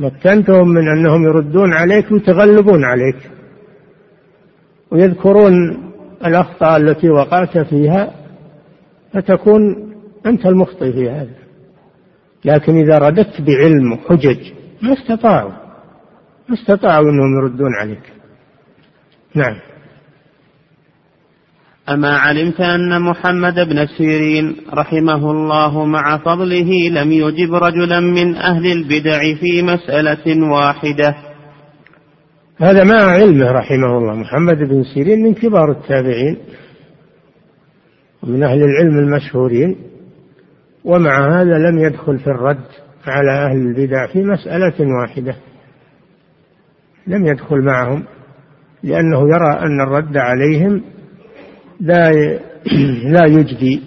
[0.00, 3.30] مكنتهم من أنهم يردون عليك ويتغلبون عليك
[4.90, 5.52] ويذكرون
[6.26, 8.14] الأخطاء التي وقعت فيها
[9.12, 9.92] فتكون
[10.26, 11.34] أنت المخطئ في هذا.
[12.44, 15.52] لكن إذا رددت بعلم وحجج ما استطاعوا
[16.48, 18.12] ما استطاعوا أنهم يردون عليك.
[19.34, 19.56] نعم.
[21.88, 28.66] أما علمت أن محمد بن سيرين رحمه الله مع فضله لم يجب رجلا من أهل
[28.66, 31.16] البدع في مسألة واحدة.
[32.58, 36.36] هذا مع علمه رحمه الله محمد بن سيرين من كبار التابعين
[38.22, 39.76] ومن أهل العلم المشهورين
[40.84, 42.66] ومع هذا لم يدخل في الرد
[43.06, 45.36] على أهل البدع في مسألة واحدة.
[47.06, 48.04] لم يدخل معهم
[48.82, 50.82] لأنه يرى أن الرد عليهم
[51.80, 52.10] لا
[53.14, 53.82] لا يجدي.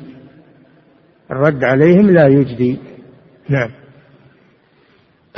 [1.31, 2.77] الرد عليهم لا يجدي.
[3.49, 3.69] نعم.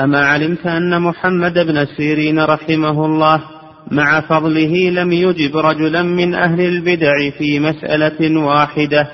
[0.02, 3.44] أما علمت أن محمد بن سيرين رحمه الله
[3.92, 9.12] مع فضله لم يجب رجلا من أهل البدع في مسألة واحدة.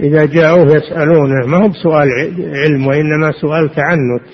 [0.00, 2.08] إذا جاءوه يسألونه ما هو بسؤال
[2.54, 4.28] علم وإنما سؤال تعنت.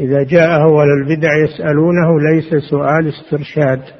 [0.00, 3.97] إذا جاء أول البدع يسألونه ليس سؤال استرشاد.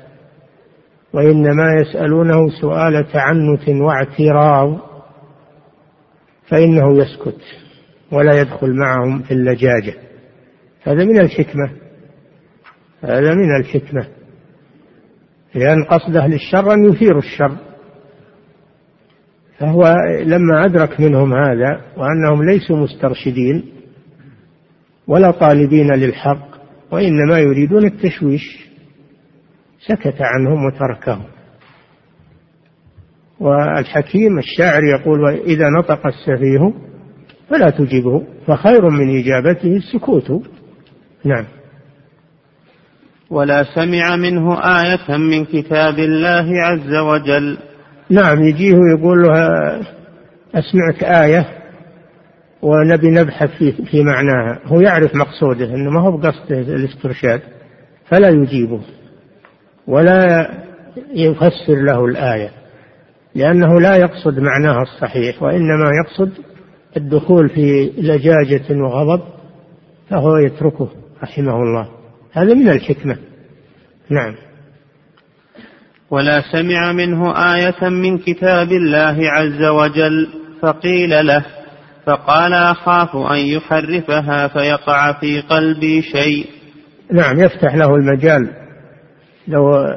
[1.13, 4.79] وإنما يسألونه سؤال تعنت واعتراض
[6.49, 7.41] فإنه يسكت
[8.13, 9.95] ولا يدخل معهم في اللجاجة.
[10.83, 11.71] هذا من الحكمة
[13.03, 14.09] هذا من الحكمة.
[15.55, 17.57] لأن قصده للشر أن يثير الشر.
[19.59, 19.95] فهو
[20.25, 23.65] لما أدرك منهم هذا وأنهم ليسوا مسترشدين
[25.07, 26.49] ولا طالبين للحق
[26.91, 28.68] وإنما يريدون التشويش.
[29.89, 31.25] سكت عنهم وتركهم.
[33.41, 36.73] والحكيم الشاعر يقول إذا نطق السفيه
[37.51, 40.31] فلا تجبه فخير من إجابته السكوت.
[41.25, 41.45] نعم.
[43.31, 47.59] ولا سمع منه آية من كتاب الله عز وجل.
[48.11, 49.33] نعم يجيه ويقول له
[50.55, 51.49] أسمعك آية
[52.63, 54.61] ونبي نبحث في, في معناها.
[54.65, 57.41] هو يعرف مقصوده أنه ما هو بقصده الاسترشاد
[58.07, 58.81] فلا يجيبه.
[59.89, 60.51] ولا
[61.15, 62.51] يفسر له الآية
[63.35, 66.33] لأنه لا يقصد معناها الصحيح وإنما يقصد
[66.97, 69.23] الدخول في لجاجة وغضب
[70.11, 70.89] فهو يتركه
[71.23, 71.89] رحمه الله.
[72.33, 73.17] هذا من الحكمة.
[74.11, 74.35] نعم.
[76.11, 80.29] ولا سمع منه آية من كتاب الله عز وجل
[80.63, 81.45] فقيل له
[82.07, 86.47] فقال أخاف أن يحرفها فيقع في قلبي شيء.
[87.13, 88.58] نعم يفتح له المجال.
[89.49, 89.95] لو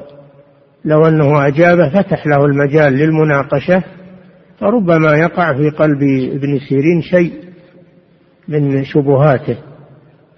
[0.85, 3.83] لو أنه أجابه فتح له المجال للمناقشة
[4.59, 7.33] فربما يقع في قلب ابن سيرين شيء
[8.47, 9.57] من شبهاته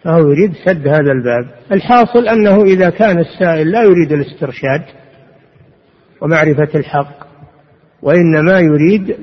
[0.04, 1.50] فهو يريد سد هذا الباب.
[1.72, 4.82] الحاصل أنه إذا كان السائل لا يريد الاسترشاد
[6.22, 7.28] ومعرفة الحق
[8.02, 9.18] وإنما يريد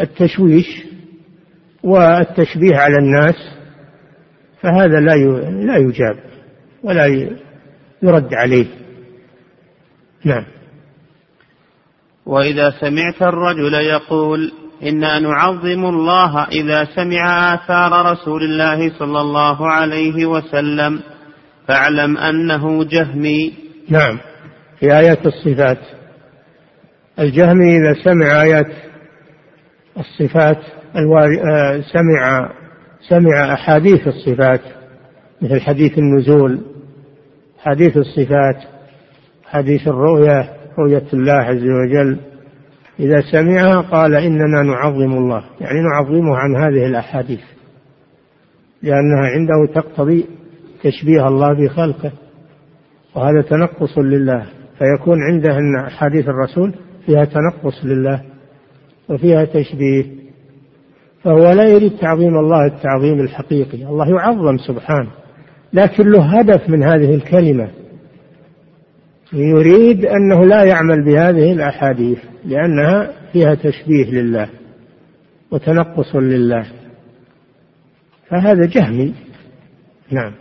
[0.00, 0.84] التشويش
[1.82, 3.34] والتشبيه على الناس
[4.60, 5.14] فهذا لا
[5.50, 6.16] لا يجاب
[6.82, 7.06] ولا
[8.02, 8.66] يرد عليه.
[10.24, 10.44] نعم.
[12.26, 20.26] وإذا سمعت الرجل يقول إنا نعظم الله إذا سمع آثار رسول الله صلى الله عليه
[20.26, 21.00] وسلم
[21.68, 23.54] فاعلم أنه جهمي.
[23.88, 24.18] نعم.
[24.80, 25.78] في آيات الصفات.
[27.18, 28.72] الجهمي إذا سمع آيات
[29.98, 30.58] الصفات
[30.96, 32.50] آه، سمع
[33.08, 34.60] سمع أحاديث الصفات
[35.42, 36.60] مثل حديث النزول
[37.58, 38.56] حديث الصفات
[39.44, 42.18] حديث الرؤيا رؤية الله عز وجل.
[43.00, 47.40] إذا سمعها قال إننا نعظم الله يعني نعظمه عن هذه الأحاديث
[48.82, 50.26] لأنها عنده تقتضي
[50.82, 52.12] تشبيه الله بخلقه
[53.14, 54.46] وهذا تنقص لله.
[54.78, 56.74] فيكون عنده أن أحاديث الرسول
[57.06, 58.22] فيها تنقص لله
[59.08, 60.04] وفيها تشبيه.
[61.24, 65.10] فهو لا يريد تعظيم الله التعظيم الحقيقي الله يعظم سبحانه.
[65.72, 67.70] لكن له هدف من هذه الكلمة.
[69.32, 74.48] يريد أنه لا يعمل بهذه الأحاديث لأنها فيها تشبيه لله
[75.50, 76.66] وتنقص لله.
[78.30, 79.14] فهذا جهمي.
[80.10, 80.32] نعم.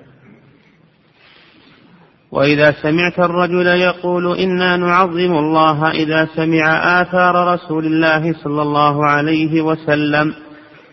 [2.32, 9.62] وإذا سمعت الرجل يقول إنا نعظم الله إذا سمع آثار رسول الله صلى الله عليه
[9.62, 10.34] وسلم.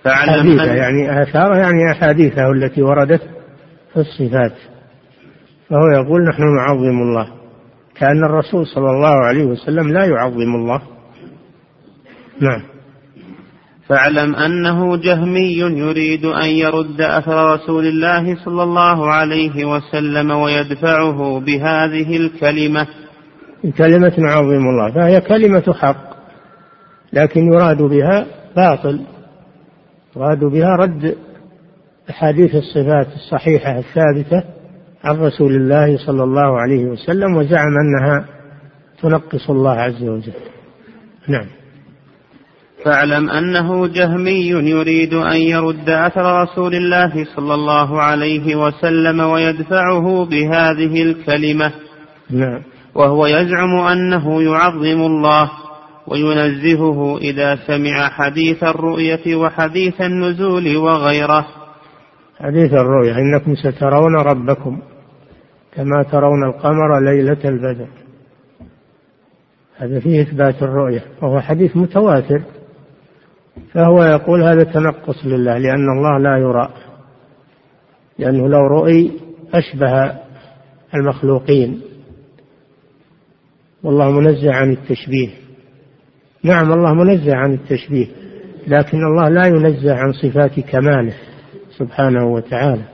[0.05, 3.34] فاعلم أن يعني آثار يعني أحاديثه التي وردت.
[3.95, 4.53] في الصفات
[5.71, 7.29] فهو يقول نحن نعظم الله
[7.97, 10.83] كأن الرسول صلى الله عليه وسلم لا يعظم الله.
[12.41, 12.63] نعم.
[13.89, 22.17] فاعلم أنه جهمي يريد أن يرد أثر رسول الله صلى الله عليه وسلم ويدفعه بهذه
[22.17, 22.87] الكلمة.
[23.79, 26.15] كلمة نعظم الله فهي كلمة حق
[27.13, 28.27] لكن يراد بها
[28.57, 29.01] باطل
[30.17, 31.17] أرادوا بها رد.
[32.11, 34.45] أحاديث الصفات الصحيحة الثابتة
[35.05, 38.27] عن رسول الله صلى الله عليه وسلم وزعم أنها
[39.03, 40.33] تنقص الله عز وجل.
[41.29, 41.47] نعم.
[42.85, 51.03] فاعلم أنه جهمي يريد أن يرد أثر رسول الله صلى الله عليه وسلم ويدفعه بهذه
[51.03, 51.73] الكلمة.
[52.31, 52.63] نعم.
[52.95, 55.51] وهو يزعم أنه يعظم الله
[56.07, 61.47] وينزهه إذا سمع حديث الرؤية وحديث النزول وغيره.
[62.41, 64.79] حديث الرؤية إنكم سترون ربكم
[65.75, 67.89] كما ترون القمر ليلة البدر.
[69.77, 72.43] هذا فيه إثبات الرؤية وهو حديث متواتر
[73.73, 76.69] فهو يقول هذا تنقص لله لأن الله لا يرى
[78.19, 79.13] لأنه لو رؤي
[79.55, 80.13] أشبه
[80.95, 81.81] المخلوقين.
[83.83, 85.31] والله منزه عن التشبيه.
[86.43, 88.07] نعم الله منزه عن التشبيه
[88.67, 91.15] لكن الله لا ينزه عن صفات كماله.
[91.79, 92.85] سبحانه وتعالى.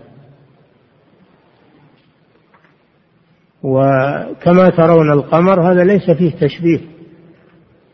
[3.63, 6.81] وكما ترون القمر هذا ليس فيه تشبيه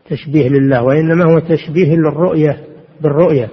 [0.09, 2.63] تشبيه لله وإنما هو تشبيه للرؤية
[3.01, 3.49] بالرؤية.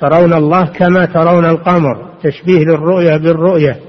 [0.00, 3.80] ترون الله كما ترون القمر تشبيه للرؤية بالرؤية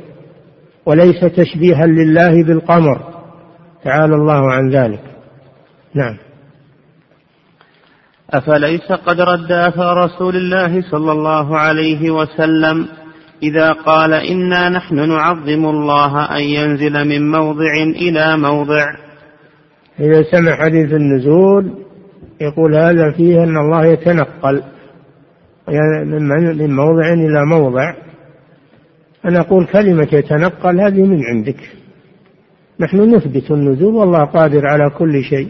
[0.85, 3.01] وليس تشبيها لله بالقمر.
[3.83, 5.01] تعالى الله عن ذلك.
[5.93, 6.17] نعم.
[8.33, 12.87] أفليس قد رد أثر رسول الله صلى الله عليه وسلم
[13.43, 18.85] إذا قال إنا نحن نعظم الله أن ينزل من موضع إلى موضع؟
[19.99, 21.71] إذا سمع حديث النزول
[22.41, 24.63] يقول هذا فيه أن الله يتنقل
[26.59, 27.93] من موضع إلى موضع.
[29.25, 31.59] أنا أقول كلمة يتنقل هذه من عندك.
[32.79, 35.47] نحن نثبت النزول والله قادر على كل شيء.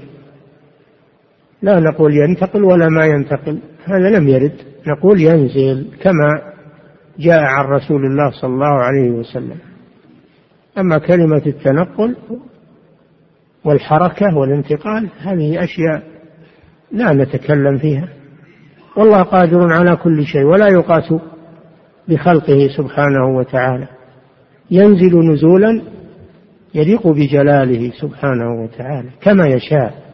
[1.62, 3.60] لا نقول ينتقل ولا ما ينتقل.
[3.86, 4.56] هذا لم يرد.
[4.88, 6.42] نقول ينزل كما
[7.20, 9.58] جاء عن رسول الله صلى الله عليه وسلم.
[10.78, 12.16] أما كلمة التنقل
[13.66, 16.04] والحركة والانتقال هذه أشياء
[16.92, 18.08] لا نتكلم فيها.
[18.98, 21.14] والله قادر على كل شيء ولا يقاس
[22.08, 23.88] بخلقه سبحانه وتعالى.
[24.72, 25.82] ينزل نزولا
[26.76, 30.07] يليق بجلاله سبحانه وتعالى كما يشاء.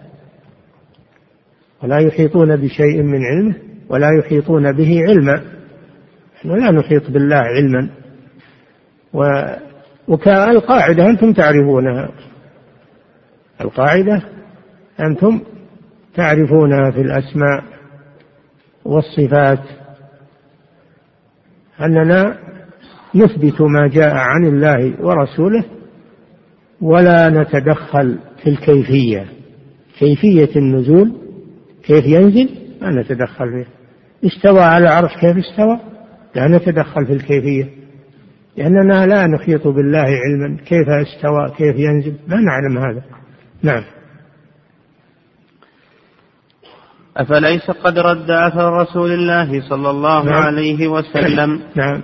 [1.83, 3.55] ولا يحيطون بشيء من علمه
[3.89, 5.41] ولا يحيطون به علما.
[6.35, 7.89] نحن لا نحيط بالله علما.
[9.13, 9.23] و
[10.07, 12.09] وكالقاعدة أنتم تعرفونها.
[13.61, 14.21] القاعدة
[14.99, 15.41] أنتم
[16.15, 17.63] تعرفونها في الأسماء
[18.85, 19.59] والصفات.
[21.81, 22.37] أننا
[23.15, 25.63] نثبت ما جاء عن الله ورسوله
[26.81, 29.25] ولا نتدخل في الكيفية.
[29.99, 31.22] كيفية النزول
[31.83, 32.49] كيف ينزل؟
[32.81, 33.67] لا نتدخل فيه.
[34.27, 35.79] استوى على عرش كيف استوى؟
[36.35, 37.69] لا نتدخل في الكيفية.
[38.57, 40.57] لأننا لا نحيط بالله علما.
[40.65, 43.03] كيف استوى؟ كيف ينزل؟ ما نعلم هذا.
[43.63, 43.83] نعم.
[47.17, 50.33] أفليس قد رد أثر رسول الله صلى الله نعم.
[50.33, 52.01] عليه وسلم؟ نعم.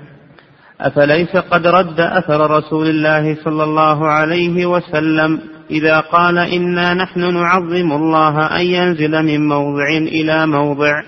[0.82, 5.42] أفليس قد رد أثر رسول الله صلى الله عليه وسلم؟
[5.72, 11.04] إذا قال إنا نحن نعظم الله أن ينزل من موضع إلى موضع.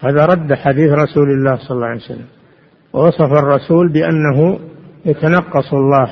[0.00, 2.26] هذا رد حديث رسول الله صلى الله عليه وسلم.
[2.92, 4.58] ووصف الرسول بأنه
[5.04, 6.10] يتنقص الله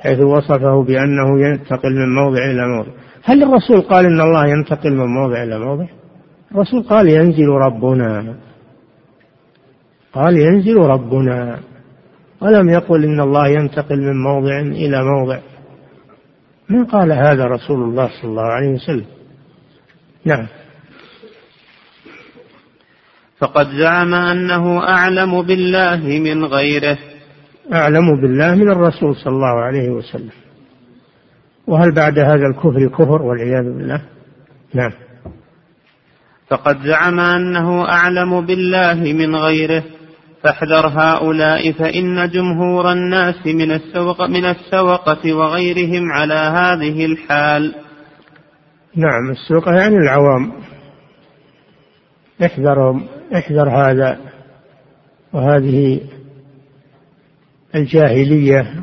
[0.00, 2.90] حيث وصفه بأنه ينتقل من موضع إلى موضع.
[3.24, 5.86] هل الرسول قال إن الله ينتقل من موضع إلى موضع؟
[6.52, 8.34] الرسول قال ينزل ربنا.
[10.12, 11.58] قال ينزل ربنا.
[12.40, 15.38] ولم يقل إن الله ينتقل من موضع إلى موضع؟
[16.70, 19.06] من قال هذا رسول الله صلى الله عليه وسلم؟
[20.24, 20.46] نعم.
[23.38, 26.98] فقد زعم أنه أعلم بالله من غيره.
[27.72, 30.30] أعلم بالله من الرسول صلى الله عليه وسلم.
[31.66, 34.02] وهل بعد هذا الكفر كفر والعياذ بالله؟
[34.74, 34.92] نعم.
[36.48, 39.84] فقد زعم أنه أعلم بالله من غيره.
[40.42, 47.74] فاحذر هؤلاء فإن جمهور الناس من السوق من السوقة وغيرهم على هذه الحال.
[48.96, 50.52] نعم السوقة يعني العوام.
[52.44, 54.18] احذرهم احذر هذا
[55.32, 56.00] وهذه
[57.74, 58.74] الجاهلية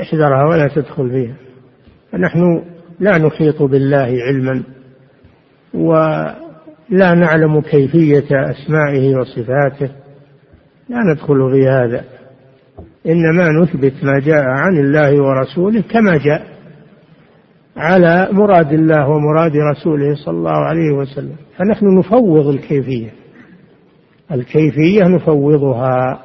[0.00, 1.34] احذرها ولا تدخل فيها.
[2.12, 2.64] فنحن
[3.00, 4.62] لا نحيط بالله علما
[5.74, 10.01] ولا نعلم كيفية أسمائه وصفاته
[10.92, 12.04] لا ندخل في هذا.
[13.06, 16.46] إنما نثبت ما جاء عن الله ورسوله كما جاء
[17.76, 21.36] على مراد الله ومراد رسوله صلى الله عليه وسلم.
[21.58, 23.10] فنحن نفوض الكيفية.
[24.32, 26.22] الكيفية نفوضها.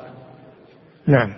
[1.08, 1.34] نعم.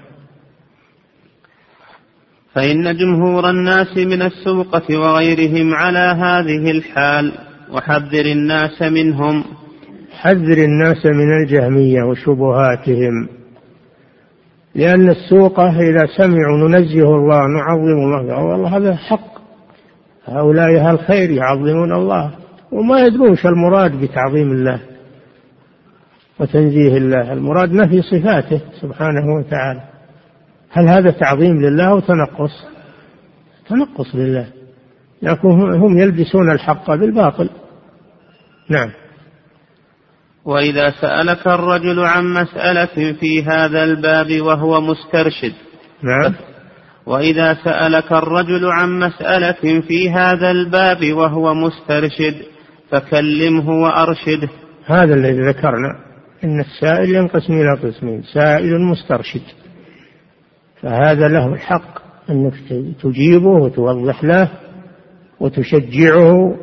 [2.53, 7.33] فإن جمهور الناس من السوقة وغيرهم على هذه الحال
[7.71, 9.43] وحذر الناس منهم.
[10.21, 13.27] حذر الناس من الجهمية وشبهاتهم
[14.75, 19.39] لأن السوقة إذا سمعوا ننزه الله نعظم الله والله هذا حق
[20.25, 22.31] هؤلاء أهل الخير يعظمون الله
[22.71, 24.79] وما يدرون المراد بتعظيم الله
[26.39, 29.81] وتنزيه الله المراد نفي صفاته سبحانه وتعالى.
[30.71, 32.65] هل هذا تعظيم لله أو تنقص؟
[33.69, 34.47] تنقص لله
[35.21, 37.49] لكن هم يلبسون الحق بالباطل.
[38.69, 38.89] نعم.
[40.45, 45.53] وإذا سألك الرجل عن مسألة في هذا الباب وهو مسترشد.
[46.03, 46.35] نعم.
[47.05, 52.35] وإذا سألك الرجل عن مسألة في هذا الباب وهو مسترشد
[52.91, 54.49] فكلمه وأرشده.
[54.85, 55.99] هذا الذي ذكرنا
[56.43, 59.41] إن السائل ينقسم إلى قسمين سائل مسترشد.
[60.81, 62.53] فهذا له الحق أنك
[63.03, 64.49] تجيبه وتوضح له
[65.39, 66.55] وتشجعه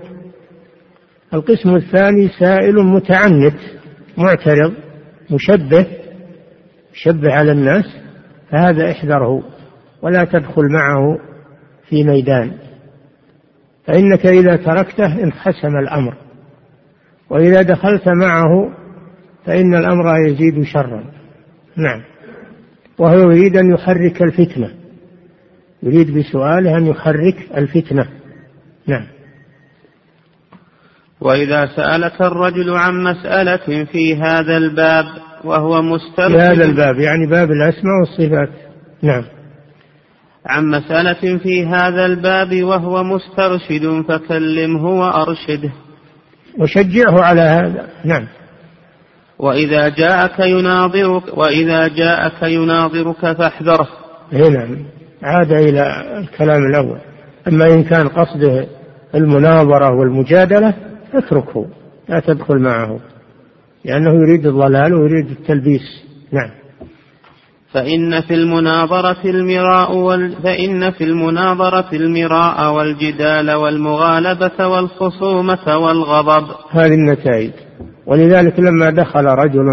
[1.37, 3.57] القسم الثاني سائل متعنت
[4.19, 4.73] معترض
[5.31, 5.87] مشبه
[6.93, 7.85] مشبه على الناس
[8.51, 9.43] فهذا احذره
[10.03, 11.19] ولا تدخل معه
[11.89, 12.53] في ميدان.
[13.87, 16.15] فإنك إذا تركته انحسم الأمر
[17.31, 18.71] وإذا دخلت معه
[19.47, 21.05] فإن الأمر يزيد شرا.
[21.77, 22.03] نعم.
[22.99, 24.71] وهو يريد أن يحرك الفتنة
[25.83, 28.09] يريد بسؤاله أن يحرك الفتنة.
[28.87, 29.16] نعم.
[31.21, 35.05] وإذا سألك الرجل عن مسألة في هذا الباب
[35.45, 38.49] وهو مسترشد في هذا الباب يعني باب الأسماء والصفات.
[39.03, 39.25] نعم.
[40.47, 45.73] عن مسألة في هذا الباب وهو مسترشد فكلمه وأرشده.
[46.59, 47.89] وشجعه على هذا.
[48.05, 48.27] نعم.
[49.39, 53.89] وإذا جاءك يناظرك وإذا جاءك يناظرك فاحذره.
[54.33, 54.77] نعم.
[55.23, 56.99] عاد إلى الكلام الأول.
[57.49, 58.67] أما إن كان قصده
[59.15, 60.75] المناظرة والمجادلة
[61.19, 61.67] اتركه
[62.09, 63.01] لا تدخل معه.
[63.85, 66.05] لأنه يريد الضلال ويريد التلبيس.
[66.33, 66.51] نعم.
[67.73, 70.43] فإن في المناظرة المراء وال...
[70.43, 76.47] فإن في المناظرة المراء والجدال والمغالبة والخصومة والغضب.
[76.71, 77.53] هذه النتائج.
[78.07, 79.67] ولذلك لما دخل رجل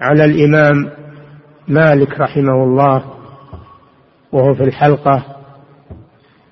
[0.00, 0.90] على الإمام
[1.68, 3.04] مالك رحمه الله
[4.32, 5.24] وهو في الحلقة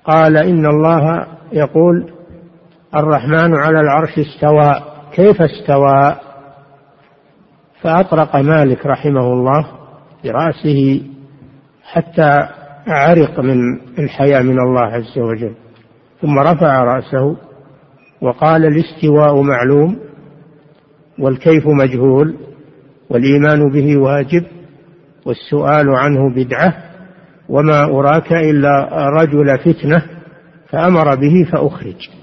[0.05, 2.13] قال إن الله يقول
[2.95, 4.75] الرحمن على العرش استوى.
[5.13, 6.15] كيف استوى؟
[7.81, 9.67] فأطرق مالك رحمه الله
[10.23, 11.01] برأسه
[11.83, 12.37] حتى
[12.87, 15.53] عرق من الحياء من الله عز وجل.
[16.21, 17.35] ثم رفع رأسه
[18.21, 19.99] وقال الاستواء معلوم
[21.19, 22.35] والكيف مجهول
[23.09, 24.43] والإيمان به واجب
[25.25, 26.73] والسؤال عنه بدعة
[27.49, 30.03] وما أراك إلا رجل فتنة
[30.69, 32.20] فأمر به فأخرج.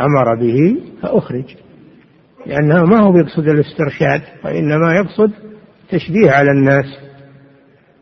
[0.00, 1.56] أمر به فأخرج.
[2.46, 5.32] لأنه ما هو يقصد الاسترشاد وإنما يقصد
[5.90, 6.86] تشبيه على الناس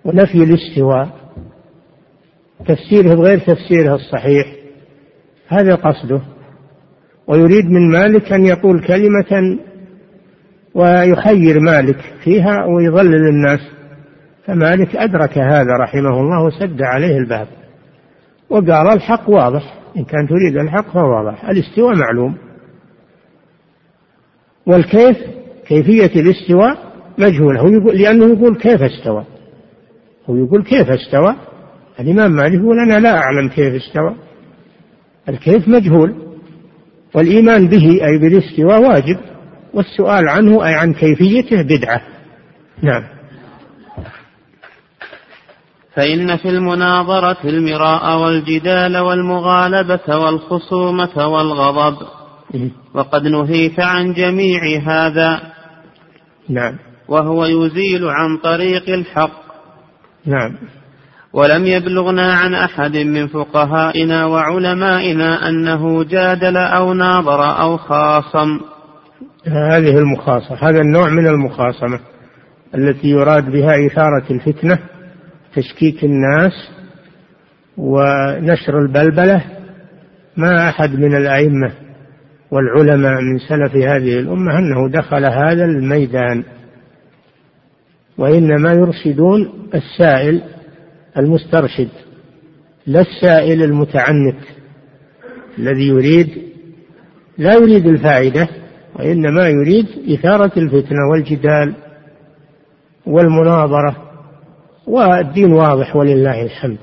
[0.05, 1.09] ونفي الاستواء.
[2.67, 4.47] تفسيره بغير تفسيره الصحيح.
[5.49, 6.21] هذا قصده.
[7.27, 9.59] ويريد من مالك أن يقول كلمة
[10.75, 13.61] ويحير مالك فيها ويضلل الناس.
[14.47, 17.49] فمالك أدرك هذا رحمه الله وسد عليه الباب.
[18.51, 19.78] وقال الحق واضح.
[19.99, 21.45] إن كان تريد الحق فهو واضح.
[21.45, 22.37] الاستواء معلوم.
[24.67, 25.17] والكيف؟
[25.67, 27.61] كيفية الاستواء مجهولة.
[27.61, 29.25] هو يقول لأنه يقول كيف استوى.
[30.31, 31.37] هو يقول كيف استوى.
[32.01, 34.15] الإمام مالك يقول أنا لا أعلم كيف استوى.
[35.29, 36.15] الكيف مجهول.
[37.15, 39.19] والإيمان به أي بالاستواء واجب.
[39.75, 42.03] والسؤال عنه أي عن كيفيته بدعة.
[42.83, 43.18] نعم.
[45.99, 51.97] فإن في المناظرة المراء والجدال والمغالبة والخصومة والغضب.
[52.95, 55.41] وقد نهيت عن جميع هذا.
[56.49, 56.79] نعم.
[57.09, 59.43] وهو يزيل عن طريق الحق.
[60.27, 60.57] نعم.
[61.33, 68.61] ولم يبلغنا عن أحد من فقهائنا وعلمائنا أنه جادل أو ناظر أو خاصم.
[69.47, 72.01] هذه المخاصمة هذا النوع من المخاصمة
[72.75, 74.79] التي يراد بها إثارة الفتنة
[75.55, 76.53] تشكيك الناس
[77.77, 79.45] ونشر البلبلة
[80.37, 81.73] ما أحد من الأئمة
[82.51, 86.45] والعلماء من سلف هذه الأمة أنه دخل هذا الميدان.
[88.19, 90.43] وإنما يرشدون السائل
[91.17, 91.89] المسترشد
[92.87, 94.39] لا السائل المتعنت
[95.59, 96.29] الذي يريد
[97.39, 98.49] لا يريد الفائدة
[98.97, 101.75] وإنما يريد إثارة الفتنة والجدال
[103.07, 104.08] والمناظرة.
[104.89, 106.79] والدين واضح ولله الحمد.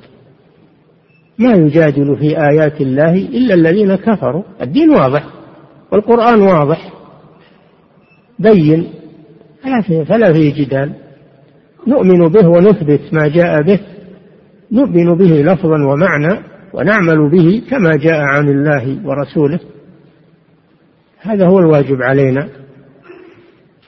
[1.39, 4.43] ما يجادل في آيات الله إلا الذين كفروا.
[4.61, 5.23] الدين واضح
[5.91, 6.93] والقرآن واضح.
[8.39, 8.89] بين.
[10.07, 10.91] فلا فيه جدال.
[11.87, 13.79] نؤمن به ونثبت ما جاء به.
[14.71, 16.39] نؤمن به لفظا ومعنى
[16.73, 19.59] ونعمل به كما جاء عن الله ورسوله.
[21.21, 22.49] هذا هو الواجب علينا.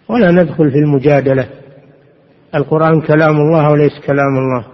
[0.09, 1.47] ولا ندخل في المجادلة.
[2.55, 4.65] القرآن كلام الله وليس كلام الله.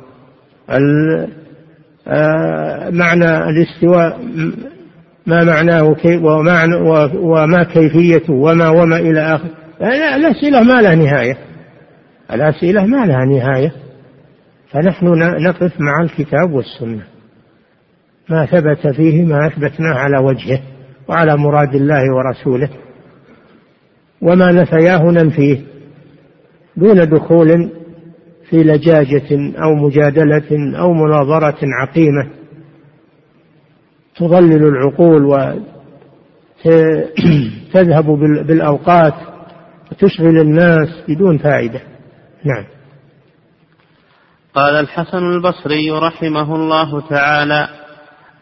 [2.08, 4.20] آه، معنى الاستواء
[5.26, 5.96] ما معناه
[7.16, 9.48] وما كيفيته وما وما إلى آخر.
[10.16, 11.38] الأسئلة ما لها نهاية.
[12.34, 13.72] الأسئلة ما لها نهاية.
[14.72, 15.06] فنحن
[15.48, 17.04] نقف مع الكتاب والسنة.
[18.30, 20.60] ما ثبت فيه ما أثبتناه على وجهه
[21.08, 22.70] وعلى مراد الله ورسوله.
[24.22, 25.73] وما نفياه ننفيه.
[26.78, 27.70] دون دخول
[28.50, 32.30] في لجاجة أو مجادلة أو مناظرة عقيمة.
[34.16, 35.26] تضلل العقول
[36.66, 38.06] وتذهب
[38.48, 39.14] بالأوقات
[39.92, 41.82] وتشغل الناس بدون فائدة.
[42.44, 42.66] نعم.
[44.54, 47.68] قال الحسن البصري رحمه الله تعالى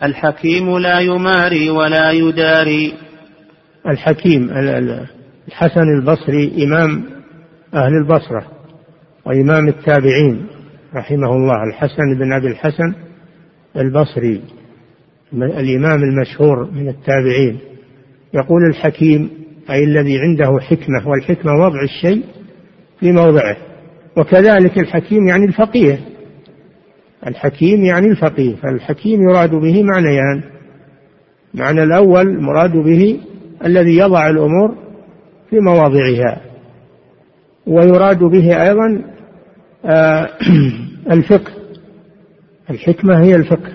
[0.03, 2.93] الحكيم لا يماري ولا يداري.
[3.87, 4.49] الحكيم
[5.47, 7.20] الحسن البصري إمام
[7.73, 8.45] أهل البصرة
[9.25, 10.47] وإمام التابعين
[10.95, 12.93] رحمه الله الحسن بن أبي الحسن
[13.77, 14.41] البصري
[15.33, 17.59] الإمام المشهور من التابعين.
[18.33, 19.29] يقول الحكيم
[19.69, 22.23] أي الذي عنده حكمة والحكمة وضع الشيء
[22.99, 23.57] في موضعه.
[24.17, 25.99] وكذلك الحكيم يعني الفقيه.
[27.27, 30.43] الحكيم يعني الفقيه فالحكيم يراد به معنيان.
[31.53, 33.19] معنى الأول مراد به
[33.65, 34.75] الذي يضع الأمور
[35.49, 36.50] في مواضعها.
[37.67, 39.01] ويراد به أيضا
[39.85, 40.29] آه،
[41.11, 41.51] الفقه.
[42.69, 43.71] الحكمة هي الفقه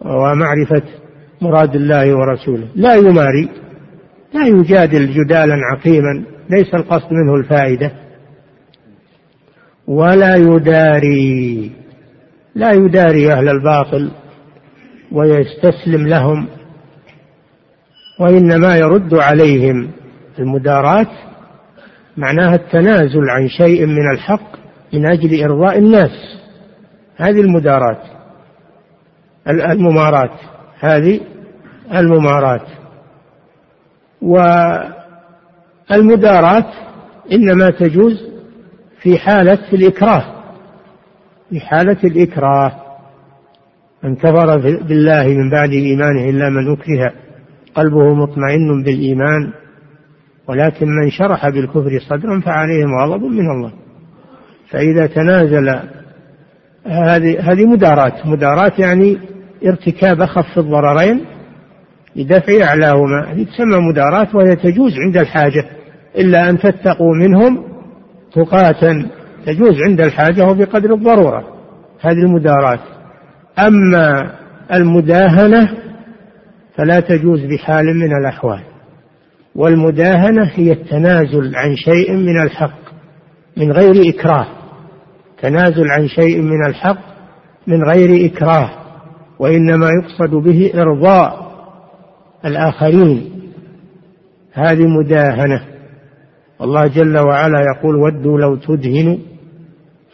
[0.00, 0.82] ومعرفة
[1.42, 2.68] مراد الله ورسوله.
[2.74, 3.48] لا يماري
[4.34, 7.92] لا يجادل جدالا عقيما ليس القصد منه الفائدة.
[9.86, 11.72] ولا يداري
[12.54, 14.10] لا يداري أهل الباطل
[15.12, 16.46] ويستسلم لهم
[18.20, 19.90] وإنما يرد عليهم
[20.38, 21.06] المداراة
[22.16, 24.56] معناها التنازل عن شيء من الحق
[24.92, 26.38] من أجل إرضاء الناس.
[27.16, 28.02] هذه المدارات.
[29.48, 30.30] الممارات.
[30.80, 31.20] هذه
[31.94, 32.66] الممارات.
[35.90, 36.66] والمدارات
[37.32, 38.28] إنما تجوز
[39.02, 40.24] في حالة الإكراه.
[41.50, 42.72] في حالة الإكراه.
[44.02, 47.12] من كفر بالله من بعد إيمانه إلا من أكره.
[47.74, 49.52] قلبه مطمئن بالإيمان.
[50.48, 53.72] ولكن من شرح بالكفر صدرا فعليهم غضب من الله.
[54.70, 55.68] فإذا تنازل
[56.86, 59.18] هذه هذه مداراة مداراة يعني
[59.66, 61.20] ارتكاب أخف الضررين
[62.16, 63.32] لدفع أعلاهما.
[63.32, 65.64] هذه تسمى مداراة وهي تجوز عند الحاجة.
[66.18, 67.64] إلا أن تتقوا منهم
[68.32, 69.04] تقاة
[69.46, 71.44] تجوز عند الحاجة وبقدر الضرورة.
[72.00, 72.80] هذه المداراة
[73.58, 74.30] أما
[74.74, 75.68] المداهنة
[76.76, 78.73] فلا تجوز بحال من الأحوال.
[79.54, 82.78] والمداهنة هي التنازل عن شيء من الحق
[83.56, 84.46] من غير إكراه.
[85.42, 86.98] تنازل عن شيء من الحق
[87.66, 88.70] من غير إكراه
[89.38, 91.52] وإنما يقصد به إرضاء
[92.44, 93.30] الآخرين.
[94.52, 95.64] هذه مداهنة.
[96.62, 99.16] الله جل وعلا يقول ودوا لو تدهنوا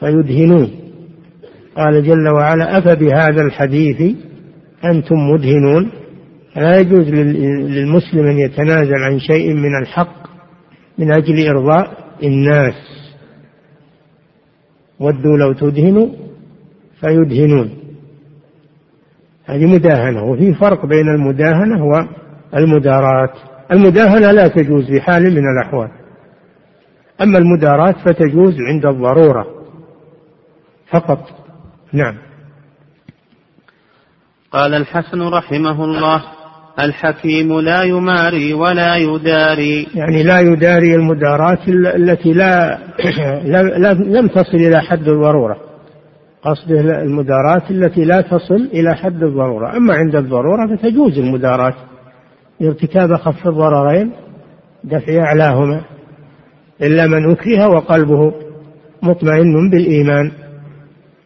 [0.00, 0.70] فيدهنون.
[1.76, 4.16] قال جل وعلا أفبهذا الحديث
[4.84, 5.90] أنتم مدهنون؟
[6.56, 10.30] لا يجوز للمسلم أن يتنازل عن شيء من الحق
[10.98, 12.74] من أجل إرضاء الناس.
[15.00, 16.08] ودوا لو تدهنوا
[17.00, 17.78] فيدهنون.
[19.44, 21.84] هذه مداهنة وفي فرق بين المداهنة
[22.54, 23.32] والمداراة
[23.72, 25.90] المداهنة لا تجوز بحال من الأحوال.
[27.20, 29.46] أما المداراة فتجوز عند الضرورة
[30.90, 31.28] فقط.
[31.92, 32.16] نعم.
[34.52, 36.22] قال الحسن رحمه الله
[36.78, 39.86] الحكيم لا يماري ولا يداري.
[39.94, 42.78] يعني لا يداري المداراة التي لا
[43.94, 45.56] لم تصل إلى حد الضرورة.
[46.42, 49.76] قصده المداراة التي لا تصل إلى حد الضرورة.
[49.76, 51.74] أما عند الضرورة فتجوز المداراة
[52.60, 54.12] لارتكاب أخف الضررين
[54.84, 55.80] دفع أعلاهما.
[56.82, 58.32] إلا من أكره وقلبه
[59.02, 60.32] مطمئن بالإيمان.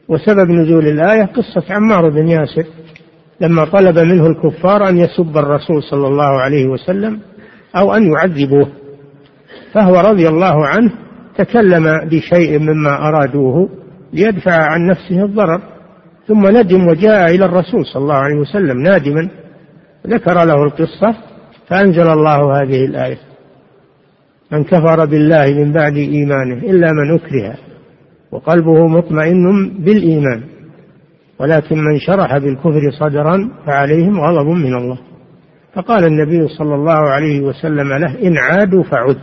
[0.09, 2.65] وسبب نزول الآية قصة عمار بن ياسر.
[3.41, 7.20] لما طلب منه الكفار أن يسب الرسول صلى الله عليه وسلم
[7.76, 8.68] أو أن يعذبوه
[9.72, 10.93] فهو رضي الله عنه
[11.39, 13.68] تكلم بشيء مما أرادوه
[14.12, 15.61] ليدفع عن نفسه الضرر
[16.28, 19.28] ثم ندم وجاء إلى الرسول صلى الله عليه وسلم نادما
[20.07, 21.14] ذكر له القصة
[21.68, 23.18] فأنزل الله هذه الآية
[24.53, 27.57] من كفر بالله من بعد إيمانه إلا من أكره
[28.32, 30.43] وقلبه مطمئن بالإيمان.
[31.41, 34.99] ولكن من شرح بالكفر صدرا فعليهم غضب من الله.
[35.74, 39.18] فقال النبي صلى الله عليه وسلم له إن عادوا فعد.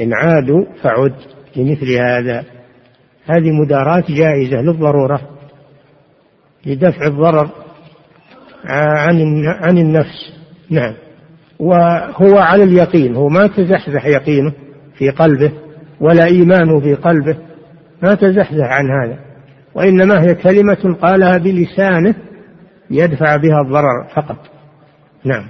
[0.00, 1.14] إن عادوا فعد
[1.56, 2.44] لمثل هذا.
[3.24, 5.20] هذه مداراة جائزة للضرورة
[6.66, 7.50] لدفع الضرر
[8.64, 10.32] عن عن النفس.
[10.70, 10.94] نعم.
[11.58, 14.52] وهو على اليقين هو ما تزحزح يقينه
[14.98, 15.52] في قلبه
[16.00, 17.36] ولا إيمانه في قلبه
[18.02, 19.31] ما تزحزح عن هذا.
[19.74, 22.14] وإنما هي كلمة قالها بلسانه
[22.90, 24.38] يدفع بها الضرر فقط.
[25.24, 25.48] نعم.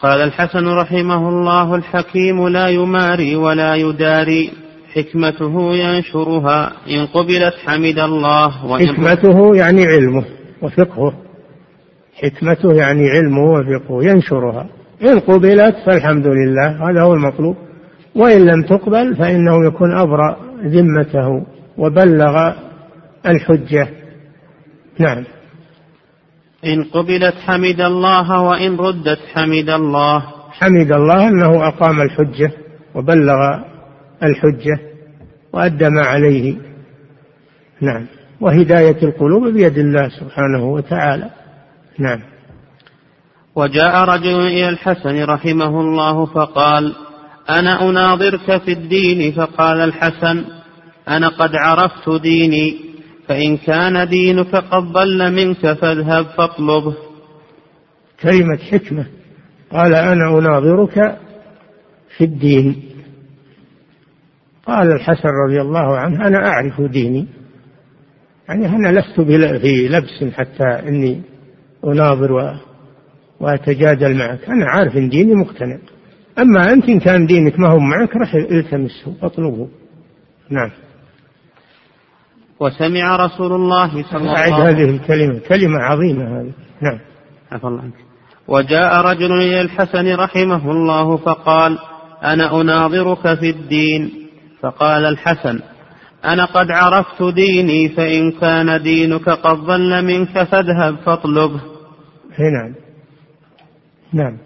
[0.00, 4.52] قال الحسن رحمه الله الحكيم لا يماري ولا يداري
[4.94, 10.24] حكمته ينشرها إن قبلت حمد الله وإن حكمته يعني علمه
[10.62, 11.12] وفقهه.
[12.14, 14.66] حكمته يعني علمه وفقهه ينشرها.
[15.02, 17.56] إن قبلت فالحمد لله هذا هو المطلوب.
[18.14, 20.51] وإن لم تقبل فإنه يكون أبرأ.
[20.62, 21.46] ذمته
[21.78, 22.52] وبلغ
[23.26, 23.88] الحجة.
[24.98, 25.24] نعم.
[26.66, 30.22] إن قبلت حمد الله وإن ردت حمد الله.
[30.50, 32.50] حمد الله أنه أقام الحجة
[32.94, 33.60] وبلغ
[34.22, 34.78] الحجة
[35.52, 36.56] وأدى ما عليه.
[37.80, 38.06] نعم.
[38.40, 41.30] وهداية القلوب بيد الله سبحانه وتعالى.
[41.98, 42.20] نعم.
[43.56, 46.94] وجاء رجل إلى الحسن رحمه الله فقال
[47.50, 50.44] أنا أناظرك في الدين فقال الحسن
[51.08, 52.76] أنا قد عرفت ديني
[53.28, 56.94] فإن كان دينك قد ضل منك فاذهب فاطلبه.
[58.22, 59.06] كلمة حكمة.
[59.72, 61.18] قال أنا أناظرك
[62.16, 62.82] في الدين.
[64.66, 67.26] قال الحسن رضي الله عنه أنا أعرف ديني.
[68.48, 69.20] يعني أنا لست
[69.62, 71.22] في لبس حتى إني
[71.84, 72.58] أناظر
[73.40, 74.44] وأتجادل معك.
[74.48, 75.78] أنا عارف ديني مقتنع
[76.38, 79.68] أما أنت إن كان دينك ما هو معك رح التمسه وأطلبه.
[80.50, 80.70] نعم.
[82.60, 86.52] وسمع رسول الله صلى الله عليه وسلم هذه الكلمة كلمة عظيمة هذه.
[86.82, 86.98] نعم.
[87.52, 87.94] عفى الله عنك.
[88.48, 91.78] وجاء رجل إلى الحسن رحمه الله فقال
[92.24, 94.12] أنا أناظرك في الدين.
[94.60, 95.60] فقال الحسن
[96.24, 101.60] أنا قد عرفت ديني فإن كان دينك قد ضل منك فاذهب فاطلبه.
[102.38, 102.74] نعم.
[104.12, 104.38] نعم.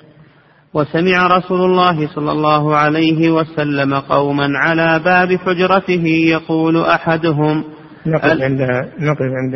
[0.76, 7.64] وسمع رسول الله صلى الله عليه وسلم قوما على باب حجرته يقول أحدهم
[8.06, 8.60] نقف عند
[8.98, 9.54] نقف عند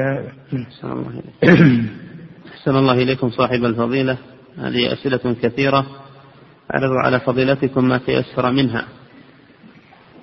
[2.52, 4.16] أحسن الله إليكم صاحب الفضيلة.
[4.58, 5.86] هذه أسئلة كثيرة.
[6.74, 8.84] أعرض على فضيلتكم ما تيسر منها.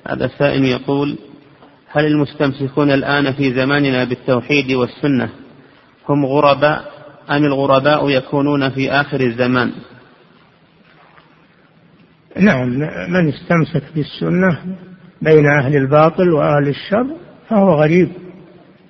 [0.08, 1.18] هذا سائل يقول
[1.92, 5.30] هل المستمسكون الآن في زماننا بالتوحيد والسنة
[6.10, 6.92] هم غرباء
[7.32, 9.72] أم الغرباء يكونون في آخر الزمان؟
[12.40, 12.70] نعم
[13.10, 14.60] من استمسك بالسنة
[15.22, 17.08] بين أهل الباطل وأهل الشر
[17.50, 18.10] فهو غريب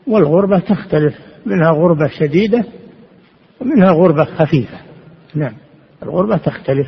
[0.08, 2.66] والغربة تختلف منها غربة شديدة
[3.62, 4.78] ومنها غربة خفيفة.
[5.36, 5.54] نعم
[6.04, 6.88] الغربة تختلف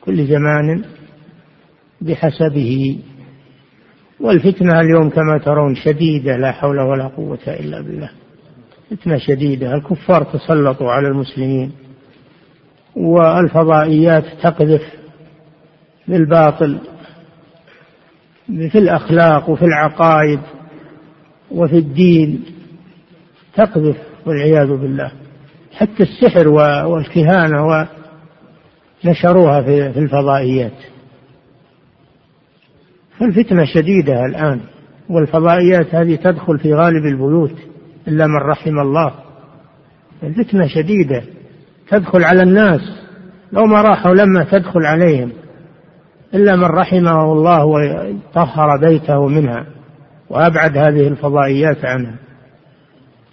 [0.00, 0.84] كل زمان
[2.00, 2.98] بحسبه
[4.20, 8.10] والفتنة اليوم كما ترون شديدة لا حول ولا قوة إلا بالله.
[8.90, 11.72] فتنة شديدة الكفار تسلطوا على المسلمين
[12.96, 15.01] والفضائيات تقذف.
[16.08, 16.78] بالباطل
[18.46, 20.40] في الأخلاق وفي العقائد
[21.50, 22.44] وفي الدين
[23.54, 23.96] تقذف
[24.26, 25.12] والعياذ بالله.
[25.72, 26.48] حتى السحر
[26.88, 27.86] والكهانة
[29.04, 30.72] ونشروها في الفضائيات.
[33.18, 34.60] فالفتنة شديدة الآن
[35.08, 37.54] والفضائيات هذه تدخل في غالب البيوت
[38.08, 39.14] إلا من رحم الله.
[40.22, 41.22] الفتنة شديدة
[41.88, 42.80] تدخل على الناس.
[43.52, 45.32] لو ما راحوا لما تدخل عليهم.
[46.34, 49.66] إلا من رحمه الله وطهر بيته منها
[50.30, 52.14] وأبعد هذه الفضائيات عنها.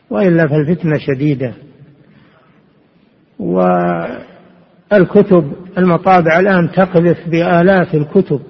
[0.10, 1.54] وإلا فالفتنة شديدة.
[4.92, 8.42] والكتب المطابع الآن تقذف بآلاف الكتب.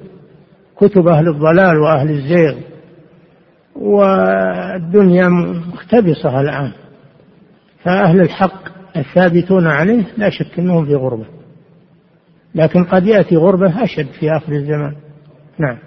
[0.77, 2.55] كتب أهل الضلال وأهل الزيغ.
[3.75, 5.29] والدنيا
[5.73, 6.71] مختبصة الآن.
[7.83, 8.63] فأهل الحق
[8.97, 11.38] الثابتون عليه لا شك أنهم في غربة.
[12.55, 14.95] لكن قد يأتي غربة أشد في آخر الزمان.
[15.59, 15.77] نعم.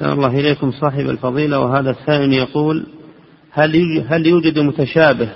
[0.00, 2.86] أحسن الله إليكم صاحب الفضيلة وهذا السائل يقول
[3.52, 5.32] هل هل يوجد متشابه